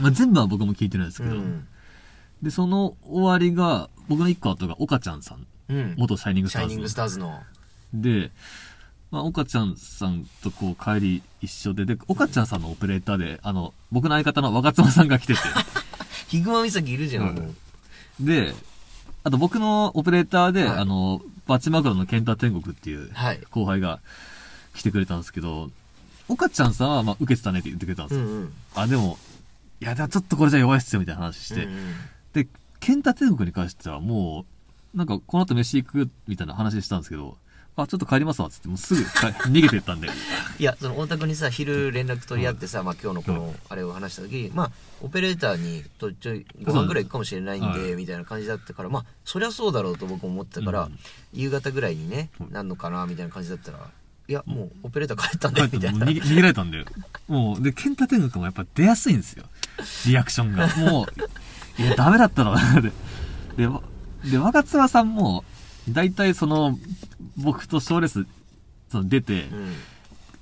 [0.00, 1.66] まあ、全部は僕も聞いてないですけど、うん。
[2.42, 5.94] で、その終わりが、僕の一個後が岡ちゃんさん、うん。
[5.98, 6.70] 元シャイニングスターズの。
[6.70, 7.40] シャイニングスターズの。
[7.92, 8.30] で、
[9.10, 15.40] まあ、岡ちゃんさんとこう帰り一緒で、で、岡ちゃんさんのオペレーターで、あの、僕の相方の若妻さんが来てて、
[16.28, 17.54] ヒグマ岬いるじゃん、
[18.18, 18.24] うん。
[18.24, 18.54] で、
[19.24, 20.78] あと僕のオペレーターで、はい。
[20.78, 24.00] あの、バチマグロのケンタ天国っていうはい後輩が
[24.74, 25.70] 来てくれたんですけど、
[26.28, 28.26] 岡ちゃんさんは、まあ、受けてたねって言ってくれたんですよ。
[28.26, 29.18] うんうんあ、でも、
[29.80, 31.64] いや、ちょっとこれじゃ弱いっすよ、みたいな話して。
[31.64, 31.94] うんうん
[32.32, 32.48] で、
[32.80, 34.46] ケンタ天国に関してはも
[34.94, 37.36] う、なんか、この後飯行く、みたいな話したんですけど、
[37.74, 39.08] あ、ちょっと帰りますわ、つって、もうすぐ帰
[39.48, 40.08] 逃げてったんで。
[40.58, 50.98] いやその大田君にさ昼連絡取り合ってさ、まあ、今日のこのあれを話した時、まあオペレーターにとちょいご飯ぐらい行くかもしれないんで、はいみたいな感じだったからまあそりゃそうだろうと僕も思ってたから、うん
[51.34, 53.78] 夕方ぐらいにね、うんなんのかなみたいな感じだったら
[54.28, 56.84] いやもうオペレーター帰ったんだよみたいな逃げ逃げられたんで。
[57.26, 59.44] もう、で、ケンタ天国もやっぱ出やすいんですよ。
[60.06, 60.68] リアクションが。
[60.76, 61.06] も
[61.78, 62.92] う、いや、ダメだったろうな、で。
[64.30, 65.44] で、若妻さんも、
[65.88, 66.78] 大体その、
[67.36, 68.26] 僕と賞レース、
[68.90, 69.72] その出て、うん。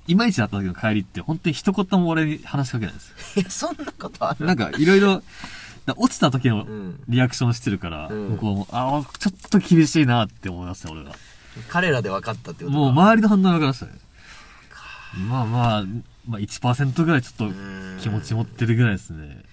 [0.07, 3.09] いまいちだった時の帰りって、本当に一言も俺に話しかけないんです。
[3.09, 3.15] よ。
[3.41, 4.45] いやそんなことある。
[4.45, 5.23] なんか、いろいろ、
[5.85, 7.03] だ落ちた時のうん。
[7.07, 8.29] リアクションしてるから、うん。
[8.31, 11.13] 向こうも、ああ、ちょっと厳しいなって思いました、俺が。
[11.69, 12.79] 彼らで分かったってことか。
[12.79, 13.91] もう周りの反応が分かりましたね。
[15.27, 15.83] まあまあ、
[16.27, 17.97] まあ1%ぐらいちょっとうん。
[17.99, 19.43] 気持ち持ってるぐらいですね。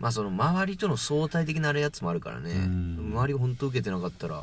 [0.00, 2.52] まあその周りとの相対的なあれやつもあるからね。
[2.52, 3.10] うん。
[3.12, 4.42] 周りが本当受けてなかったら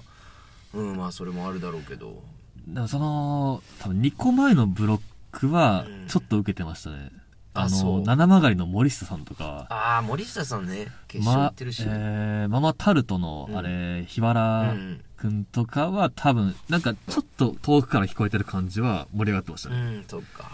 [0.73, 2.21] うんまあそれもあるだろうけど。
[2.67, 5.01] でもその、多分2個前のブロッ
[5.31, 7.11] クはうん、ちょっと受けてましたね。
[7.53, 13.57] あの、七曲りの森下さんとか、ああ森下さんね決勝行まってるし、えーママタルトのう、ん。
[13.57, 15.45] あれ、日う原んくん。
[15.45, 19.79] とかは多分、なんかちょっと遠くから聞こえてる感じは盛り上がってましたうね。
[19.99, 20.51] んそっか。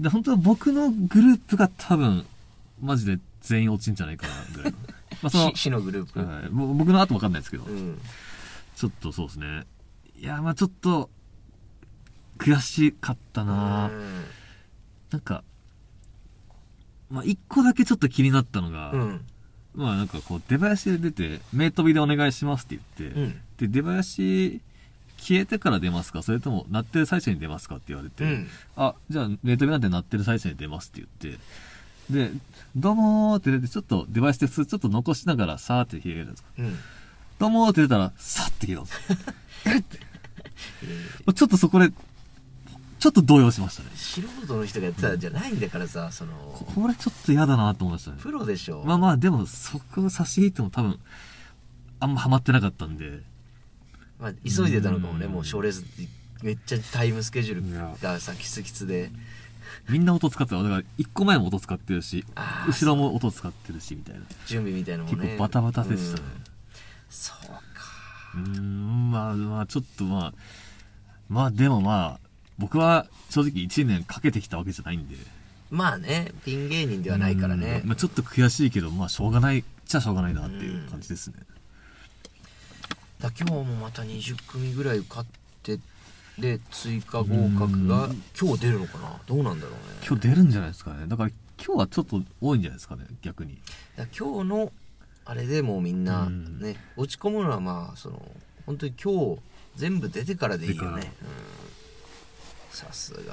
[0.00, 2.24] で、本当は僕のグループが多分、
[2.80, 4.78] マジで全員落ちんじゃないかな、ぐらいの。
[5.22, 7.98] まあそのし、死のグループ、はい、僕の後わかんないですけど、うん
[8.78, 9.64] ちょっとそうですね。
[10.20, 11.10] いや、まあちょっと、
[12.38, 13.90] 悔しかったな、
[15.10, 15.42] なんか、
[17.10, 19.20] まあ一個だけちょっと気になったのが、うん。
[19.74, 23.40] まあなんかこう、出囃子で出て、名飛びでお願いしますって言って、うん。
[23.56, 24.60] で、出囃子
[25.16, 26.22] 消えてから出ますか？
[26.22, 27.76] それとも鳴ってる最初に出ますか？
[27.76, 32.30] って言われて、うんあ、じゃあ、名飛びなんて鳴ってる最初に出ますって言って、で、
[32.76, 36.48] どうもーって出て、ちょっと出囃子で普通ちょっと残しながらさーって消えるんですか。
[36.60, 36.78] うん
[37.38, 41.32] どうもーって出たら、さーって消えたんですよ。
[41.34, 41.92] ちょっとそこで、
[42.98, 43.90] ちょっと動揺しましたね。
[43.94, 46.32] 素人の人がやってたんじゃないんだからさその
[46.74, 48.16] これちょっと嫌だなと思いましたね。
[48.20, 50.98] プロでしょまあまあ、でも、そこを差し引いても多分、
[52.00, 53.22] あんまハマってなかったんで、
[54.18, 55.84] まあ、急いでたのかもねうんもう賞レース
[56.42, 59.12] めっちゃタイムスケジュールがさキツキツで
[59.88, 60.62] みんな音使ってる。
[60.64, 62.24] だから、一個前も音使ってるし、
[62.66, 64.22] 後ろも音使ってるし、みたいな。
[64.46, 66.57] 準備みたいなのもね結構バタバタでしたねうん
[67.10, 67.58] そうか
[68.34, 70.34] うーん、まあまあ、ちょっとまあ、
[71.28, 75.16] まあでもまあ、僕は正直1年かけてきたわけじゃないんで。
[75.70, 81.34] まあねピン芸人ではないからねうんまあちょっと悔しいけど、まあしょうがないっちゃしょうがないなっていう感じですね。
[83.20, 85.26] だ今日もまた20組ぐらい受かっ
[85.62, 85.78] て
[86.38, 87.24] で追加合
[87.58, 89.20] 格がうん今日出るのかな？
[89.26, 91.06] どうなんだろうね今日出るんじゃないですかね。
[91.06, 91.30] だから
[91.62, 93.58] 今日はちょっと多いんじゃないですかね、逆に。
[93.96, 94.72] だ今日の
[95.28, 96.58] あれでもうみんなうん。
[96.58, 98.20] ね、落ち込むのはまあその
[98.64, 99.40] 本当に今日
[99.76, 100.98] 全部出てからでいいよ出てから。
[100.98, 101.28] ねうん。
[102.70, 103.28] さすがに。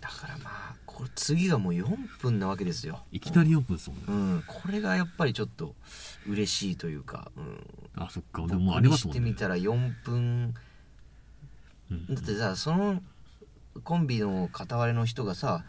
[0.00, 1.84] だからまあこれ次がもう4
[2.18, 2.98] 分なわけですよ。
[3.12, 4.04] いきなり4分ですもんね。
[4.08, 4.44] うん。
[4.44, 5.76] これがやっぱりちょっと
[6.28, 7.64] 嬉しいというか、うん、
[7.94, 8.44] あ、そっか。
[8.48, 9.20] でもありますもんね。
[9.20, 9.36] 僕にしてみ。
[9.36, 10.54] たら4分。
[11.92, 12.06] うん。
[12.12, 13.00] だってさその
[13.84, 15.64] コンビの片割れの人がさ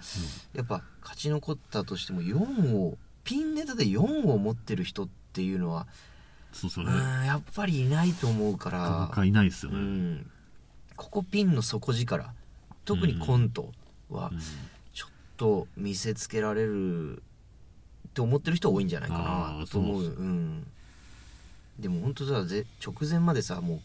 [0.53, 2.97] やっぱ勝ち残ったとしても4を
[3.27, 3.99] ピンネタで4
[4.31, 5.85] を持ってる人っていうのは
[6.53, 9.05] そうそうやっぱりいないと思うから。
[9.07, 9.81] 僕はいないですようね。
[9.81, 10.31] ん。
[10.95, 12.33] ここピンの底力。
[12.85, 13.73] 特にコント
[14.09, 14.39] はうん。
[14.93, 17.19] ちょっと見せつけられるっ
[18.13, 19.17] て思ってる人多いんじゃないか
[19.59, 20.03] なと思う。
[20.05, 20.67] そうそううん。
[21.77, 23.79] でも本当さぜ直前までさもう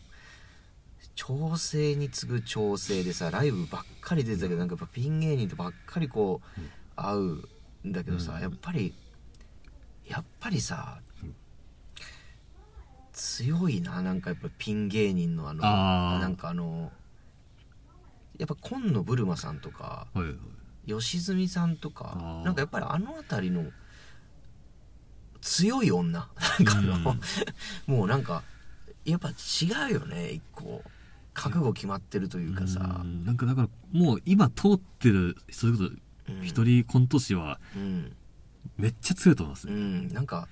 [1.16, 6.70] 調整に次ぐ調整でさライブばっかり出てたけどなんかやっぱピン芸人とばっかりこううん。
[6.94, 8.40] 会うんだけどさ、うん。
[8.40, 8.94] やっぱり
[10.42, 11.34] ぱりさ、うん
[13.12, 16.20] 強いななんかやっぱピン芸人のあのあー。
[16.20, 16.90] なんかあの
[18.38, 20.34] やっぱ紺野ブルマさんとかはいはい。
[20.86, 23.70] 吉住さんとかなんかやっぱりあの辺りの
[25.42, 26.10] 強い女。
[26.12, 27.16] なんかあの、
[27.86, 28.42] もうなんか
[29.04, 30.82] やっぱ違うよね一個。
[31.34, 33.00] 覚悟決まってるというかさ。
[33.02, 33.24] うん。
[33.24, 36.44] なんかだから、もう今通ってる、そういうこと、うん。
[36.44, 38.16] 一人コント師はうん、
[38.76, 39.72] めっちゃ強いと思いますね。
[39.72, 40.48] うん、なんか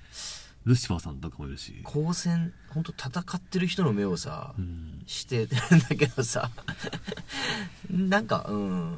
[0.65, 1.83] ルシファーさんとかもいるし。
[1.85, 5.01] 光線本当戦ってる人の目をさ、うん。
[5.07, 6.51] してるんだけどさ。
[7.89, 8.97] なんかうん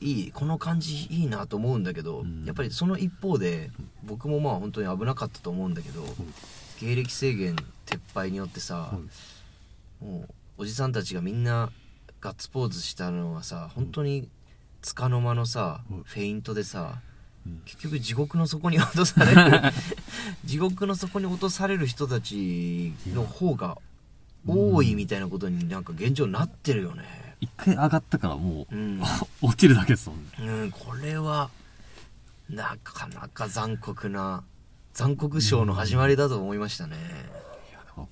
[0.00, 2.44] いいこの感じいいなと思うんだけど、うん。
[2.44, 3.70] やっぱりその一方で
[4.02, 6.04] 僕もまあ本当に危なかったと思うんだけど、
[6.80, 7.56] 芸歴制限
[7.86, 8.98] 撤廃によってさ、
[10.00, 11.70] もうおじさんたちがみんな
[12.20, 14.28] ガッツポーズしたのはさ本当に
[14.82, 17.07] つかの間のさ、うんフェイントでさうん
[17.64, 19.72] 結局地獄の底に落とされる。
[20.44, 23.78] 地獄の底に落とされる人たちの方が
[24.46, 27.36] 多いみたいなことになんか現状なってるよね。
[27.40, 29.02] 一回上がったからもう、うん、
[29.40, 30.32] 落ちるだけですもんね。
[30.40, 31.50] うん、これは
[32.50, 34.42] なかなか残酷な
[34.94, 36.96] 残酷賞の始まりだと思いましたね。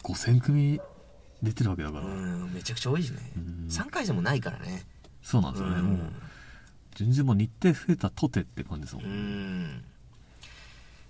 [0.02, 0.80] 5000組
[1.42, 2.08] 出てるわけだかうら。
[2.08, 3.32] んめちゃくちゃ多いしね。
[3.36, 3.66] うん。
[3.68, 4.86] 3回戦もないからね。
[5.22, 5.82] そうなんですよね。
[5.82, 6.12] もう、
[6.96, 9.14] 順々も日程増えたとてって感じですもんうね。
[9.14, 9.84] ん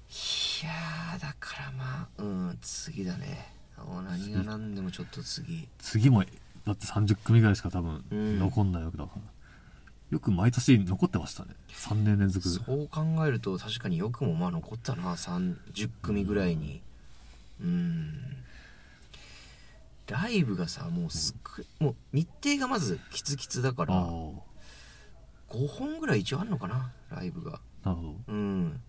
[0.09, 3.53] いやーだからまあうん次だね
[3.87, 6.25] もう何が何でもちょっと次次も、
[6.65, 9.23] だって30組ぐらいしか多分うん残んないわけだから。
[10.11, 11.51] よく毎年残ってましたね。
[11.73, 12.49] 3年連続。
[12.49, 16.81] そう考えると確かによくもまあ残ったな30組ぐらいに
[17.61, 18.13] うん
[20.09, 24.11] ライブがさもうすっごいもう日程がまずキツキツだからああ、
[25.51, 27.61] 5本ぐらい一応あんのかなライブが。
[27.85, 28.15] なるほど。
[28.29, 28.81] うん。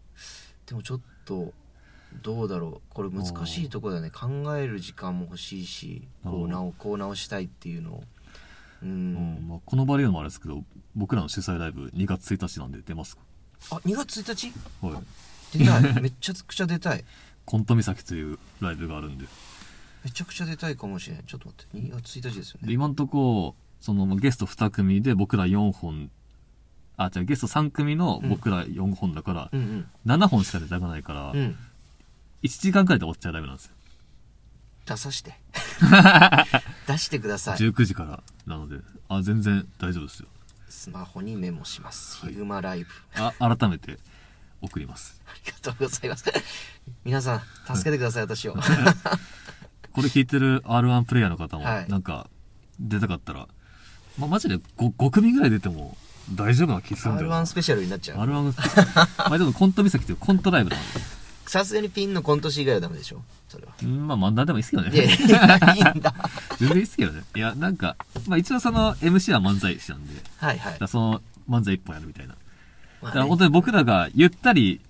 [0.66, 1.54] でもちょっと
[2.24, 2.94] どうだろう。
[2.94, 4.10] これ難しいとこだね。
[4.10, 8.04] 考える時間も欲しいしこう直こう直したいっていうのを。
[8.84, 10.64] ううんんまあ、この場で言うのもあれですけど、
[10.96, 13.24] 僕らの主催ライブ2月1日なんで出ますか？
[13.72, 14.54] あ2月1日？
[14.86, 15.58] はい。
[15.58, 15.94] 出たい。
[16.02, 17.04] めっちゃくちゃ出たい。
[17.46, 19.26] コント岬というライブがあるんで。
[20.04, 21.78] めちゃくちゃ出たいかもしれないちょっと待って。
[21.78, 26.12] 2月1日ですよで、ね今んとこ、そのゲスト2組で僕ら4本、
[26.98, 29.90] あ、じゃあゲスト3組の僕ら4本だから、うんうん。
[30.12, 31.56] 7本しかネタがないから、うん。
[32.44, 33.72] 1時間くらいで終わっちゃダメなんですよ。
[34.86, 35.40] 出さして。
[36.88, 37.58] 出してください。
[37.58, 38.80] 19時からなので、
[39.10, 40.28] あ、全然大丈夫ですよ。
[40.70, 42.20] スマホにメモします。
[42.22, 42.34] はい。
[42.34, 42.90] ヒグマライブ。
[43.16, 44.00] あ、改めて
[44.62, 45.22] 送ります。
[45.28, 46.26] ありがとうございます。
[47.04, 48.56] 皆さん助けてください私を。
[49.94, 51.90] これ聞いてる R1 プレイヤーの方も、はい。
[51.90, 52.28] なんか、
[52.80, 53.48] 出たかったら、
[54.18, 55.98] ま、マジで 5, 5組ぐらい出ても
[56.34, 57.42] 大丈夫な気するんだよな。
[57.42, 60.82] R1 スペシャルになっちゃう R1 まあでもコント岬っていうコントライブなの
[61.46, 63.22] さすがにピンのコント師以外はダメでしょ？
[63.48, 63.88] それはで。
[63.88, 64.94] うんまあまあ何でもいいですけどね。
[64.94, 65.16] いやいや
[65.76, 66.14] いいんだ
[66.60, 67.24] 全然いいですけどね。
[67.36, 67.96] いや、なんか、
[68.28, 72.36] まあ一応その MC は漫才師なんで、はいはいらその漫才一本やるみたいな。
[73.02, 74.82] まだから本当に僕らがゆったり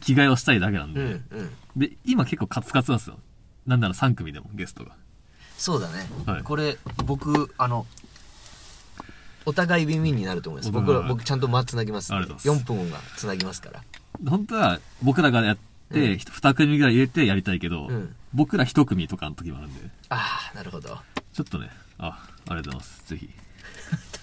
[0.00, 1.10] 着替えをしたいだけなんうで、んう
[1.42, 3.18] んで、今結構カツカツなんですよ。
[3.66, 4.92] なんなら3組でもゲストが。
[5.56, 7.86] そうだね、はいこれ僕あの
[9.46, 10.72] お互いビンビンになると思います。
[10.72, 12.12] 僕僕ちゃんと間つなぎます。
[12.12, 13.82] んでありがとうござい4分がつなぎますから。
[14.28, 15.60] 本当は僕らがやって、
[15.92, 16.12] うん。
[16.14, 18.14] 2組ぐらい入れてやりたいけど、うん。
[18.32, 20.98] 僕ら1組とかの時もあるんで、ああなるほど。
[21.32, 23.02] ちょっとね、あ、ありがとうございます。
[23.06, 23.30] ぜひ、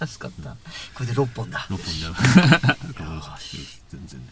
[0.06, 0.52] 助かった。
[0.96, 1.60] これで6本だ。
[1.70, 2.94] 6本でやる。
[2.98, 4.20] 頑張りましょう全然。
[4.20, 4.26] ね。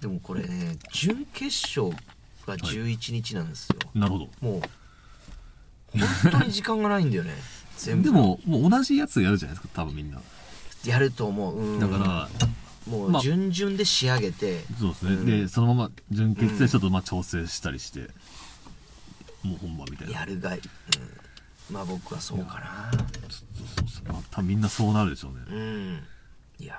[0.00, 1.46] でもこれね準決
[1.80, 1.90] 勝
[2.46, 4.28] が11日なんですよ、なるほど。
[4.40, 4.60] もう
[6.22, 7.34] 本当に時間がないんだよね
[7.78, 8.04] 全部。
[8.04, 10.20] でも、もう同じやつやるじゃないですか、多分みんな。
[10.84, 12.28] やると思う、うん、だから、まあ
[12.88, 15.10] もう順々で仕上げて、そうですね。
[15.12, 15.26] うん。
[15.26, 18.08] で、そのまま準決でちょっとまあ調整したりして、
[19.42, 20.20] もう本番みたいな。
[20.20, 22.90] やるがい、うん、まあ僕はそうかな。
[22.92, 23.02] そう
[23.76, 24.12] そうそう。
[24.12, 25.38] まあ、多分みんなそうなるでしょうね。
[25.50, 26.02] うん。
[26.58, 26.76] いや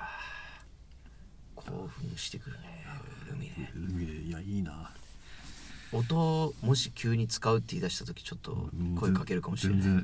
[1.56, 2.86] ー興奮してくるね。
[3.30, 3.54] 海で。
[3.76, 4.90] 海で、いや、いいな。
[5.92, 9.94] 音をもし急に使うって言い出した時ちょっとうん声かけるかもしれない、全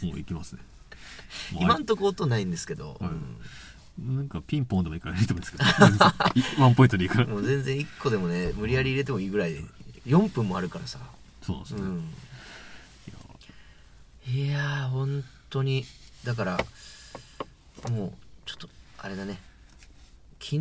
[0.00, 0.62] 然、もう行きますね。
[1.60, 3.10] 今んとこ音ないんですけど、はい。
[3.10, 4.16] うん。
[4.16, 5.64] なんかピンポンでもいいから入れてもいいですけど、
[6.62, 7.26] ワンポイントでいいから。
[7.26, 9.62] もう全然1個でもね無理やり入れてもいいぐらいで
[10.06, 10.98] 4分もあるからさ。
[11.42, 11.82] そうなんですね。
[11.82, 12.14] うん。
[14.26, 14.88] いやー。
[14.90, 15.84] 本当に。
[16.24, 16.58] だから
[17.90, 18.12] もう
[18.46, 19.40] ちょっとあれだね。
[20.40, 20.58] 昨日、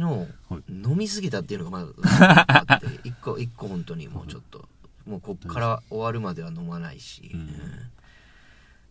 [0.69, 4.69] 飲みすぎたっていうのがまずあって 一個一個本当にもうちょっと
[5.07, 7.39] もうこっから終わるまでは飲まないし、うん。
[7.41, 7.49] うん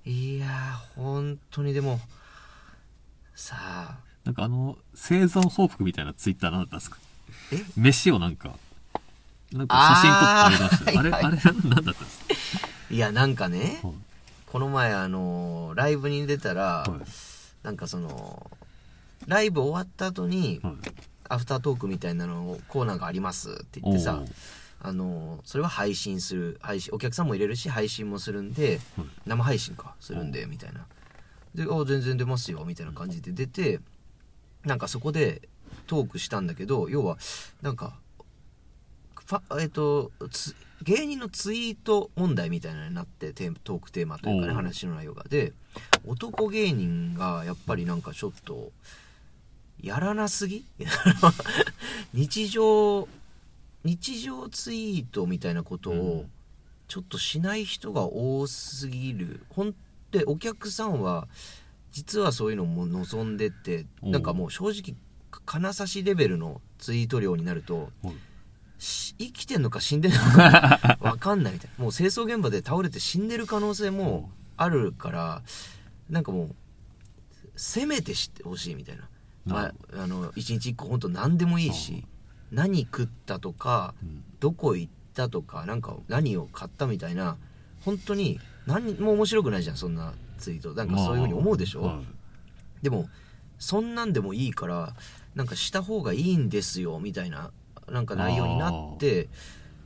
[0.04, 2.00] いやー本当にでも
[3.36, 3.98] さあ。
[4.24, 6.98] なんかあの、生存報告みたいなツイッター何だったんですか？
[7.52, 7.62] え？
[7.76, 8.56] 飯をなんか、
[9.52, 11.00] なんか写真撮ってあげましたよ。
[11.00, 12.34] あれ、あれ、何だったんですか？
[12.90, 13.92] いやなんかねはい。
[14.46, 16.90] この前あのーライブに出たら、はい。
[17.62, 18.50] なんかその
[19.28, 20.74] ライブ終わった後に、はい。
[21.28, 24.20] アフタートークみたいなのコーナーがありますって言ってさ
[24.84, 30.86] あのそれは配信する配信お客さんも入れるし配信もするんではい生配信かするんでみたいな。
[31.54, 33.80] で「あ全然出ますよ」みたいな感じで出て
[34.64, 35.48] なんかそこで
[35.86, 37.16] トークしたんだけど要は
[37.60, 37.98] なんか
[39.26, 45.24] ファえっ、とつ芸人のツイート問題みたいなのになってテートークテーマというかね話の内容が。
[45.28, 45.52] で
[46.04, 48.72] 男芸人がやっぱりなんかちょっと
[49.80, 50.64] やらなすぎ？
[52.12, 53.06] 日常
[53.84, 56.30] 日常ツイートみたいなことうをん
[56.88, 59.44] ちょっとしない人が多すぎる。
[59.50, 59.74] ほん
[60.10, 61.26] でお客さんは
[61.90, 64.94] 実はそういうのも望んでてなんかもう正直
[65.46, 67.90] 金差しレベルのツイート量になると
[68.78, 71.82] 生きてんのか死んでんのか 分かんないみたいな。
[71.84, 75.42] もう清掃現場で倒れて死んでる可能性もあるから
[76.10, 76.54] なんかもう
[77.56, 79.08] せめて知ってほしいみたいな、
[79.46, 82.04] まなるあ、あの一日一個本当何でもいいし
[82.52, 84.22] 何食ったとかうん。
[84.38, 87.36] どこ行ったとかなんか何を買ったみたいな
[87.84, 90.74] 本当に何も面白くないじゃんそんなツイート。
[90.74, 92.04] なんかそういうふうに思うでしょ、はい。
[92.82, 93.08] でも
[93.58, 94.94] そんなんでもいいから
[95.34, 97.52] なんかした方がいいんですよみたいな
[97.88, 99.28] なんか内容になって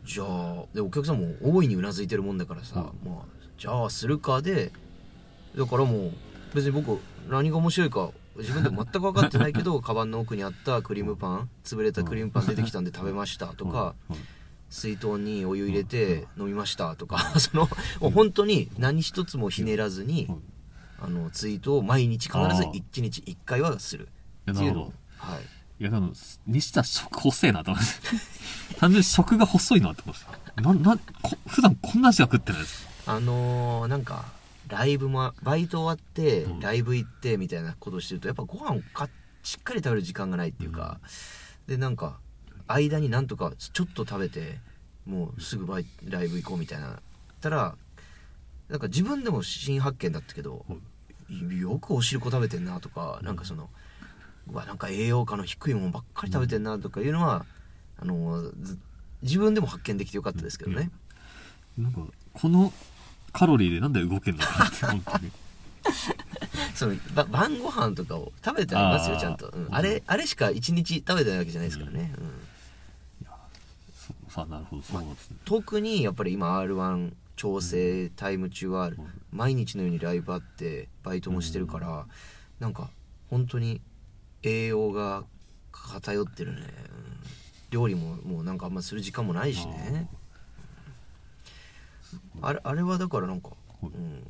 [0.04, 3.24] じゃあでお客さんも大いにうなずいてるもんだからさ、うんまあ
[3.58, 4.70] じゃあするかで
[5.56, 6.12] だからもう
[6.54, 6.98] 別に僕
[7.28, 13.94] 何が面白いか自分でも全く分かってないけど カバンの奥にあったクリームパン潰れたクリームパン出てきたんで食べましたとか、
[14.70, 17.68] 水筒にお湯入れて飲みましたとか その
[18.00, 20.38] もう本当に何一つもひねらずにはい
[20.98, 22.70] あのツイートを毎日必ずあー。
[22.72, 24.08] 1日1回はする。
[24.50, 24.82] っていうの。
[24.82, 24.92] をなるほど。
[25.18, 25.42] はい。
[25.78, 26.12] いや、でも、
[26.46, 27.92] 西田食細いなと思って。
[28.80, 30.24] 単純に食が細いなって思って
[30.54, 30.62] た。
[30.62, 32.86] な、な、こ普段こんなしか食ってないです。
[33.06, 34.24] あのーなんか
[34.68, 36.60] ライブもバイト終わってうん。
[36.60, 39.08] ライブ行ってみたいなことしてるとやっぱご飯をか
[39.42, 40.98] しっかり食べる時間がないっていうか、
[41.66, 42.18] でなんか
[42.66, 44.58] 間になんとかちょっと食べて
[45.06, 47.00] もうすぐバイライブ行こうみたいな
[47.40, 47.76] たら
[48.68, 50.76] なんか自分でも新発見だったけどは
[51.28, 53.68] いよくお汁粉食べてんなとかなんかその
[54.48, 57.46] うわなんか栄養価の低いものばっかり食べてんなとかいうのは、
[57.98, 58.78] あのず
[59.22, 60.90] 自分でも発見できてよかったですけどね、
[61.78, 62.00] なんか
[62.32, 62.72] この
[63.36, 65.30] カロリーでなんで動けんのかなって本当に。
[66.74, 69.68] そのば晩ご飯とかを食べてありますよちゃんと、うん。
[69.70, 72.26] あれあれしか一日食べてないわけじゃないですからね、うん。
[73.96, 75.36] そうさあなるほどそうですね。
[75.44, 78.90] 特にやっぱり今 r 1調整タイム中は
[79.30, 82.06] 毎日のようにライブあってバイトもしてるから、
[82.58, 82.88] なんか
[83.30, 83.80] 本当に
[84.42, 85.24] 栄養が
[85.72, 86.66] 偏ってるね、うん。
[87.70, 90.08] 料理ももうなんかあんまする時間もないしね
[92.42, 93.50] あれあれはだからなんか、
[93.82, 93.92] はい。
[93.92, 94.22] うん、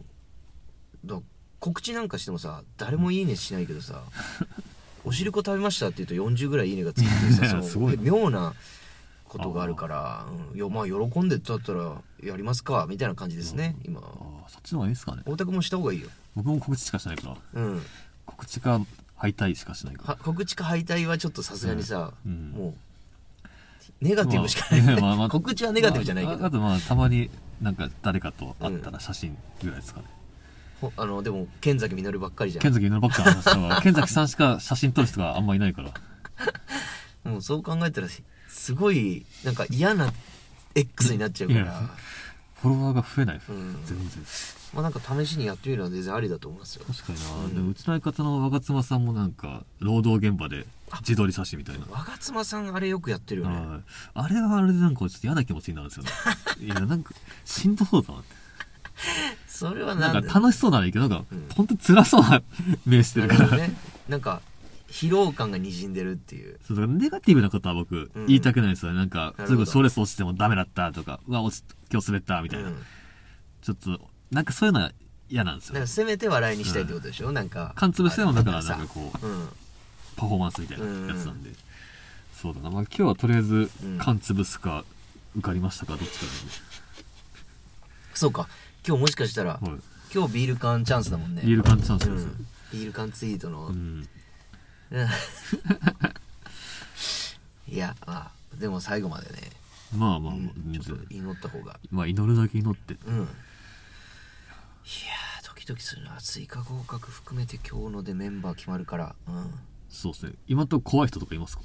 [1.05, 1.21] だ
[1.59, 4.03] 告知なんかしてもさ誰もいいねしないけどさ
[5.05, 8.55] 「おしるこ食べました」って言うと40ぐらいいいねがついてさそのすごい妙な
[9.29, 14.01] ことがあるから、うん、いやまあ喜んでだったらやりますかみたいな感じですね今。
[14.01, 14.05] あ
[14.47, 15.23] あそっちの方がいいですかね。
[15.27, 16.09] 大田君もした方がいいよ。
[16.35, 17.37] 僕も告知しかしないから。
[17.55, 17.83] うん。
[18.25, 18.81] 告知か
[19.17, 20.09] 敗退しかしないから。
[20.15, 22.51] は告知か敗退はちょっとさすがにさ、うん。
[22.51, 22.75] もう
[24.01, 27.31] ネガティブしかない、まあ 告知はネガティブじゃないけど、まああとまあたまに
[27.61, 30.07] なんか誰かと会ったら写真ぐらいですかね、
[30.81, 32.63] ほあのでも剣崎実ばっかりじゃん。
[32.63, 35.91] 剣崎実ばっかの話は剣崎さんしか写真撮る人があんまいないから。
[37.25, 38.09] もうそう考えたら
[38.49, 40.13] すごいなんか嫌な
[40.75, 41.83] X になっちゃうから。
[42.63, 43.79] フォロワーが増えない、うん。
[43.85, 44.25] 全然。
[44.73, 46.85] まあなんか試しにやってみるのは全然ありだと思いますよ。
[46.87, 47.55] 確かにな、うん。
[47.55, 50.67] でもうちの相方の若妻さんもなんか労働現場で
[51.01, 51.87] 自撮り写真みたいな。
[51.91, 53.57] 我妻さんあれよくやってるよね。
[53.57, 53.81] はい。
[54.15, 56.11] あれはあれでなんかちょっと嫌な気持ちになるんですよね。
[56.65, 57.13] いやなんか
[57.45, 58.29] しんどそうだなって。
[59.49, 61.49] それはななんか楽しそうならいいけどなんか、うん。
[61.55, 62.43] 本当に辛そうな
[62.87, 63.75] 目してるから、ね。
[64.09, 64.41] なんか
[64.89, 66.59] 疲労感がにじんでるっていう。
[66.67, 68.27] そうネガティブなことは僕うん。
[68.27, 68.99] 言いたくないんですよね。
[68.99, 69.49] なんか、なるほど。
[69.49, 72.69] すぐそれス落ちてもダメだったとか、うわ、落ち、今日滑ったみたいな。
[72.69, 72.77] うん。
[73.61, 74.93] ちょっと、なんかそういうのは
[75.29, 75.75] 嫌なんですよ。
[75.75, 75.87] だから。
[75.89, 79.49] せめて笑いにしたいってことでしょ、なんか缶潰してもだからなんかこう、うん
[80.17, 81.51] パフォーマンスみたいなやつなんで。
[82.35, 82.71] そうだな。
[82.71, 84.85] まあ今日はとりあえずうん、缶潰すか、
[85.37, 86.25] 受かりましたか、どっちか
[88.15, 88.49] そうか。
[88.87, 89.55] 今日もしかしたら。
[89.55, 89.63] はい。
[90.15, 91.43] 今日ビール缶チャンスだもんね。
[91.45, 92.29] ビール缶チャンスですよ。
[92.29, 94.09] うん、ビール缶ツイートの、うん。
[94.91, 95.09] うん。
[97.69, 99.51] いやまあでも最後までね、
[99.97, 100.45] まあまあ、うん。
[100.45, 101.79] まあちょっと祈った方が。
[101.91, 102.97] まあ祈るだけ祈って。
[103.07, 103.17] うん。
[103.17, 106.17] いやードキドキするな。
[106.21, 109.53] 追加合格含めて今日のでメンバー決まるから、うん、
[109.89, 110.33] そうですね。
[110.47, 111.63] 今んとこ怖い人とかいますか？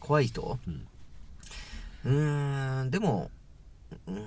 [0.00, 0.58] 怖い人？
[2.04, 2.84] うん。
[2.84, 3.30] んでも
[4.06, 4.24] うーん。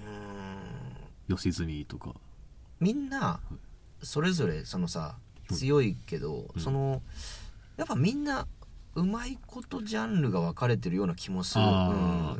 [1.29, 2.13] 吉住とか。
[2.79, 3.39] みんな
[4.01, 5.15] それぞれそのさ
[5.49, 6.61] 強いけど、うん。
[6.61, 7.01] その
[7.77, 8.47] やっぱみんな
[8.95, 12.37] うまいことジャンルが分かれてるような気もする、うん、あ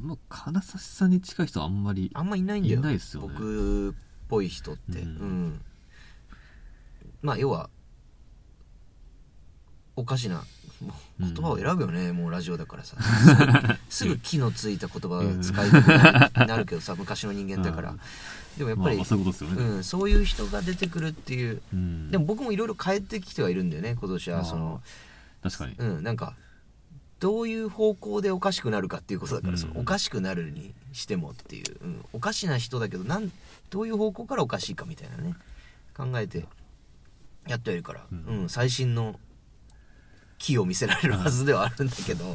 [0.00, 2.10] まあ、金指さんに近い人はあんまり。
[2.14, 2.80] あんまいないんだよ。
[2.80, 3.28] いないっすよね。
[3.32, 3.94] 僕っ
[4.28, 5.60] ぽい人って、ううんん。
[7.22, 7.70] まあ要は
[9.96, 10.44] おかしな。
[10.80, 12.96] もう言葉を選ぶよね、もうラジオだからさ。
[13.88, 18.00] すぐすぐ木のついた言葉を使いたくなるけどさ昔の人間だから、うん。
[18.58, 19.62] でもやっぱり、まあまあそういうね。
[19.62, 21.62] うん、そういう人が出てくるっていう。
[21.72, 22.10] うん。
[22.10, 24.82] でも僕もいろいろ変えてきてはいるんだよね今年はその
[25.42, 25.74] 確かに。
[25.78, 26.36] うんなんか
[27.20, 29.58] どういう方向でおかしくなるかっていうことだから、うん。
[29.58, 33.30] そのおかしくなるにしてもっていう、うん、おかしな人だけどなん
[33.70, 35.34] どういう方向からおかしいかみたいなね。
[35.96, 36.44] 考えて
[37.46, 39.18] やってはいるから、ううんん最新の
[40.38, 42.24] 木を見せられるはずではあるんだけど、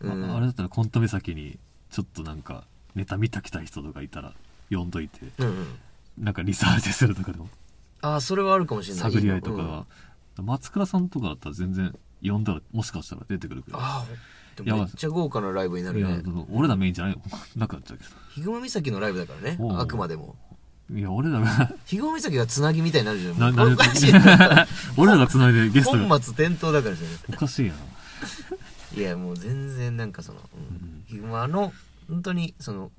[0.00, 0.30] うん。
[0.30, 1.58] ああれだったらコント目先に
[1.90, 2.64] ちょっとなんか
[2.94, 4.34] ネタ見たきたい人とかいたら
[4.70, 5.78] 呼んどいてうんうん、
[6.18, 7.48] なんかリサーチするとかでも。
[8.00, 9.12] ああそれはあるかもしれない。
[9.12, 9.86] 探り合いとかうんは、
[10.38, 13.78] 松倉さんとかだったら全然呼んだらもしかしたら出てくるけど。
[13.78, 14.06] ああ
[14.62, 17.18] めっちゃ豪華なライブにないるやね俺らメインじゃない。
[17.56, 18.04] なくなっちゃうけ
[18.34, 19.58] ひぐま岬のライブだからね。
[19.78, 20.36] あくまでも。
[20.50, 20.51] ど
[20.94, 23.38] いや俺らがひぐま岬がつなぎみたいになるじゃん。
[23.38, 24.66] ななおかしいな
[24.96, 26.06] 俺らが繋いでゲストが。
[26.06, 27.74] 本末転倒だからじゃおかしいな
[28.94, 30.40] いやもう全然なんかその、
[31.06, 31.72] ヒグマの
[32.08, 32.90] 本当にその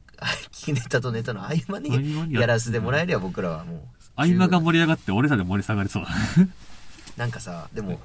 [0.52, 3.80] 聞きネタとネタの合間にやらせてもらえれば僕らはもう。
[4.16, 6.10] 合間が盛り上がって俺らで盛り下がりそうだ。
[7.18, 8.00] なんかさでも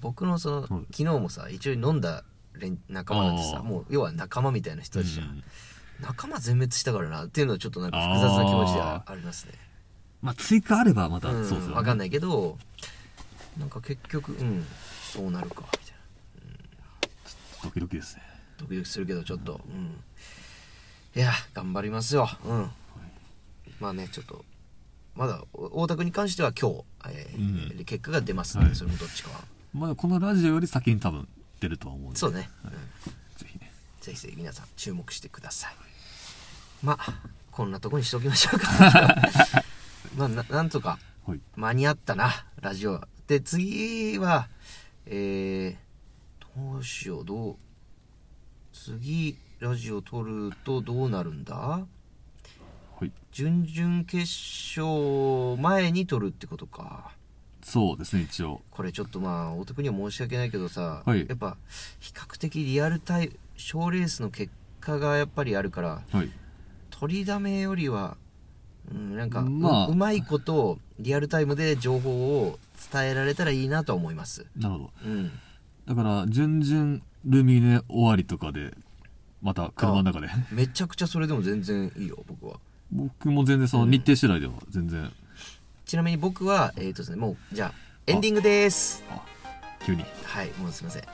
[0.00, 0.68] 僕のその、はい。
[0.68, 5.42] 昨日もさ一応飲んだ連仲間だってさもう要は仲間みたいな人たちじゃん
[6.04, 9.52] 仲間全滅したからなっていうのはちょっとなんか複雑な気持ちではありますね。
[10.20, 11.76] まあ追加あればまたうんそうですよね。
[11.76, 12.58] わかんないけど
[13.58, 14.66] なんか結局うん
[15.12, 15.92] そうなるかみたいな。
[17.62, 18.22] ドキドキですね。
[18.58, 20.02] ドキドキするけどちょっとうん。
[21.16, 22.28] いや頑張りますよ。
[22.44, 22.70] うん。
[23.80, 24.44] まあねちょっと
[25.14, 27.84] まだお大田君に関しては今日、えーうん。
[27.84, 28.76] 結果が出ますので、はい。
[28.76, 29.40] それもどっちかは。
[29.72, 31.26] まだこのラジオより先に多分
[31.60, 32.18] 出るとは思うんで。
[32.18, 32.70] そうね、うん。
[32.70, 33.72] ぜひね。
[34.00, 35.74] ぜひぜひ皆さん注目してください
[36.84, 37.14] まあ
[37.50, 38.68] こんなとこにしておきましょうか
[40.16, 41.40] まあななんとかはい。
[41.56, 44.48] 間に合ったなラジオで次は
[45.06, 47.56] えー、どうしようどう
[48.72, 51.54] 次ラジオ撮るとどうなるんだ？
[51.54, 51.86] は
[53.04, 53.10] い。
[53.32, 54.24] 準々決
[54.78, 57.12] 勝前に撮るってことか
[57.62, 58.60] そうですね、一応。
[58.70, 61.56] これちょっとまあお得には申し訳ないけどさ、はいやっぱ
[62.00, 66.30] 比較的リアルタイム賞レースの結果がやっぱりあるからはい。
[66.98, 68.16] 取りだめよりは、
[68.90, 72.58] うん、なんかう,、まあうまいことをリアルタイムで情報を
[72.92, 74.46] 伝えられたらいいなとは思います。
[74.56, 74.90] なるほど。
[75.04, 75.30] うん。
[75.86, 78.74] だから、準々ルミネ終わりとかで、
[79.42, 80.28] また車の中で。
[80.52, 82.60] めちゃくちゃそれでも全然いいよ僕は。
[82.92, 85.12] 僕も全然その日程次第では全然、
[85.84, 87.84] ちなみに僕はえっ、とですねもうじゃあ。
[88.06, 89.02] エンディングです。
[89.10, 89.22] あ、
[89.84, 90.04] 急に。
[90.24, 91.06] はいもうすいません、い。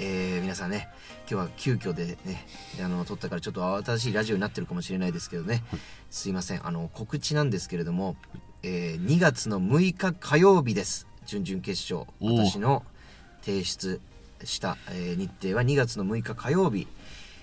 [0.00, 0.88] えー皆さんね
[1.30, 2.46] 今日は急遽でね
[2.82, 5.80] あの撮ったからちょっと新しいラジオになってるかもしれないですけどね、はい。
[6.10, 6.66] すいません。
[6.66, 8.16] あの告知なんですけれども、
[8.62, 11.06] えー2月の6日火曜日です。
[11.26, 12.10] 準々決勝。
[12.20, 12.82] 私の
[13.42, 14.00] 提出
[14.42, 16.88] した、えー日程は2月の6日火曜日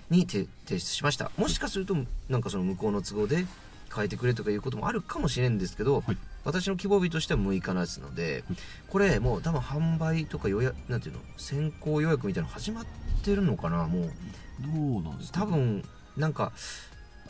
[0.10, 1.32] にて提出しました。
[1.38, 1.96] もしかすると
[2.28, 3.46] なんかその向こうの都合で
[3.94, 12.86] 変えてくれとかいうこともあるかもしれんですけど、はい私の希望日としては6日ですので、はいこれもう多分販売とか予約なんていうの先行予約みたいなの始まっ
[13.24, 14.12] てるのかなもう。
[14.60, 15.42] どうなんですか？
[15.42, 15.84] 多分
[16.18, 16.52] なんか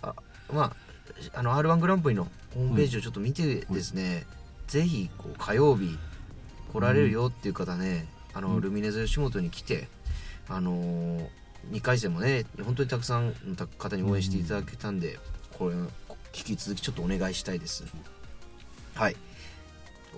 [0.01, 0.15] あ
[0.51, 0.75] まあ
[1.39, 4.25] あの r 1グランプリのホームページをちょっと見てですね、
[4.67, 5.97] ぜひこう火曜日
[6.73, 8.61] 来られるよっていう方ね、あのうん。
[8.61, 9.87] ルミネズ吉本に来て
[10.49, 11.27] あのー、
[11.71, 15.19] 2回戦もね本当にたくさんの方に応援していただけたんで、
[15.57, 15.89] これ引
[16.33, 17.85] き続きちょっとお願いしたいです
[18.95, 19.15] はい。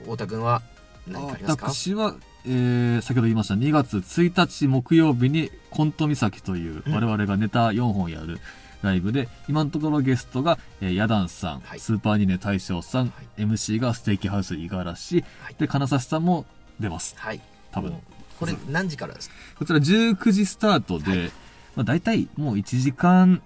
[0.01, 0.61] 太田君は
[1.07, 1.73] 何かありますか？
[1.73, 2.15] 私は、
[2.45, 3.53] えー先ほど言いました。
[3.55, 6.93] 2月1日木曜日にコント岬といううん。
[6.93, 8.39] 我々がネタ4本やる
[8.81, 11.79] ライブで、今のところゲストが、えーヤダンさん、はい。
[11.79, 13.41] スーパーニネ大将さん、はい。
[13.41, 15.55] MC がステーキハウス五十嵐、はい。
[15.57, 16.45] で金指さんも
[16.79, 17.15] 出ます。
[17.17, 17.41] はい。
[17.71, 17.93] 多分。
[18.39, 19.35] これ何時からですか？
[19.59, 21.31] こちら19時スタートで、はい。
[21.75, 23.41] まあ、大体もう1時間、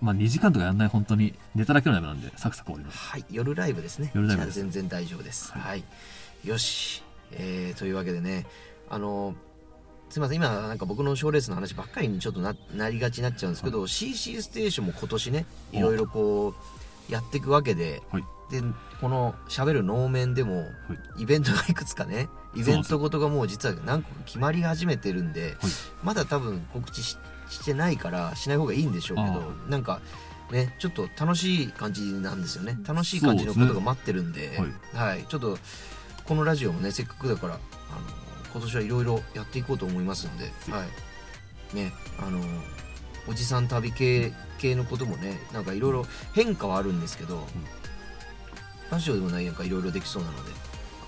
[0.00, 1.34] まあ、2時間とかやんない本当に。
[1.54, 2.98] ネタだけのライブなんでサクサク終わります。
[2.98, 4.10] はい、夜ライブですね。
[4.14, 5.52] 夜ライブ全然大丈夫です。
[5.52, 5.84] はい。
[6.44, 7.02] よし。
[7.32, 8.46] えー、というわけでね、
[8.88, 9.34] あの、
[10.08, 15.76] すみません、今なんか僕の賞レースの話ばっかりにちょっとななりがちになっちゃうんですけど、CC ステーションも今年ね、お。
[15.76, 16.54] いろいろこ
[17.08, 18.24] う、やっていくわけで、はい。
[18.50, 18.62] で、
[19.00, 20.64] この喋る能面でも、
[21.18, 25.56] イベントがいくつかね、イベントごとがもう実は何個か決まり始めてるんで、
[26.02, 27.16] まだ多分告知し
[27.50, 30.00] してないからしない方がいいんでしょうけどあなんか
[30.50, 32.78] ねちょっと楽しい感じなんですよね。
[32.86, 35.58] 楽しい感じのことが待ってるんでそうですはい、ちょっと
[36.24, 37.60] このラジオもねせっかくだからあの
[38.52, 40.84] 今年はいろいろやっていこうと思いますんで、は
[41.72, 41.76] い。
[41.76, 42.40] ねあの
[43.28, 47.46] おじさん旅系系のこともねなんかいろいろ変化はあるんですけど、
[48.90, 50.50] ラジオでもないなんかいろいろできそうなので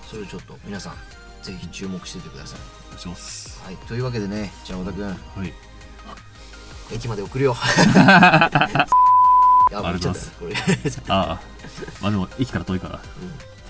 [0.09, 0.93] それをちょっと皆さん
[1.41, 2.59] ぜひ注目しててください。
[2.87, 3.61] お願いします。
[3.63, 5.05] はい、というわけでねじゃあ小田君。
[5.05, 5.11] は
[5.45, 5.72] い
[6.91, 7.55] 駅まで送るよ。
[9.73, 10.55] やありがとうございちゃますったこれ、
[11.07, 11.39] ああ。
[12.01, 12.99] まあでも駅から遠いから。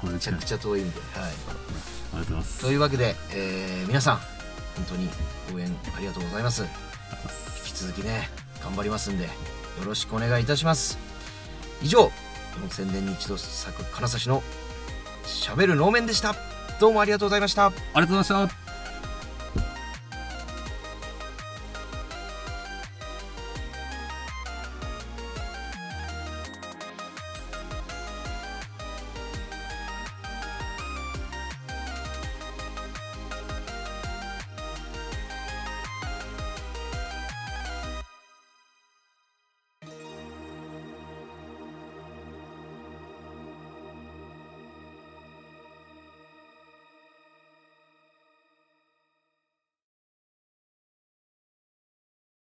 [0.03, 0.13] うん。
[0.13, 2.59] めちゃくちゃ遠いんで、はい、ありがとうございます。
[2.59, 4.17] というわけで、えー皆さん
[4.75, 5.09] 本当に
[5.55, 6.63] 応援ありがとうございます。
[6.63, 8.29] 引き続きね
[8.61, 9.29] 頑張りますんでよ
[9.85, 10.97] ろしくお願いいたします。
[11.81, 12.11] 以上
[12.67, 14.43] 4000年に一度咲く金指の
[15.25, 16.35] しゃべる能面でした。
[16.79, 17.67] どうもありがとうございました。
[17.67, 18.62] ありがとうございました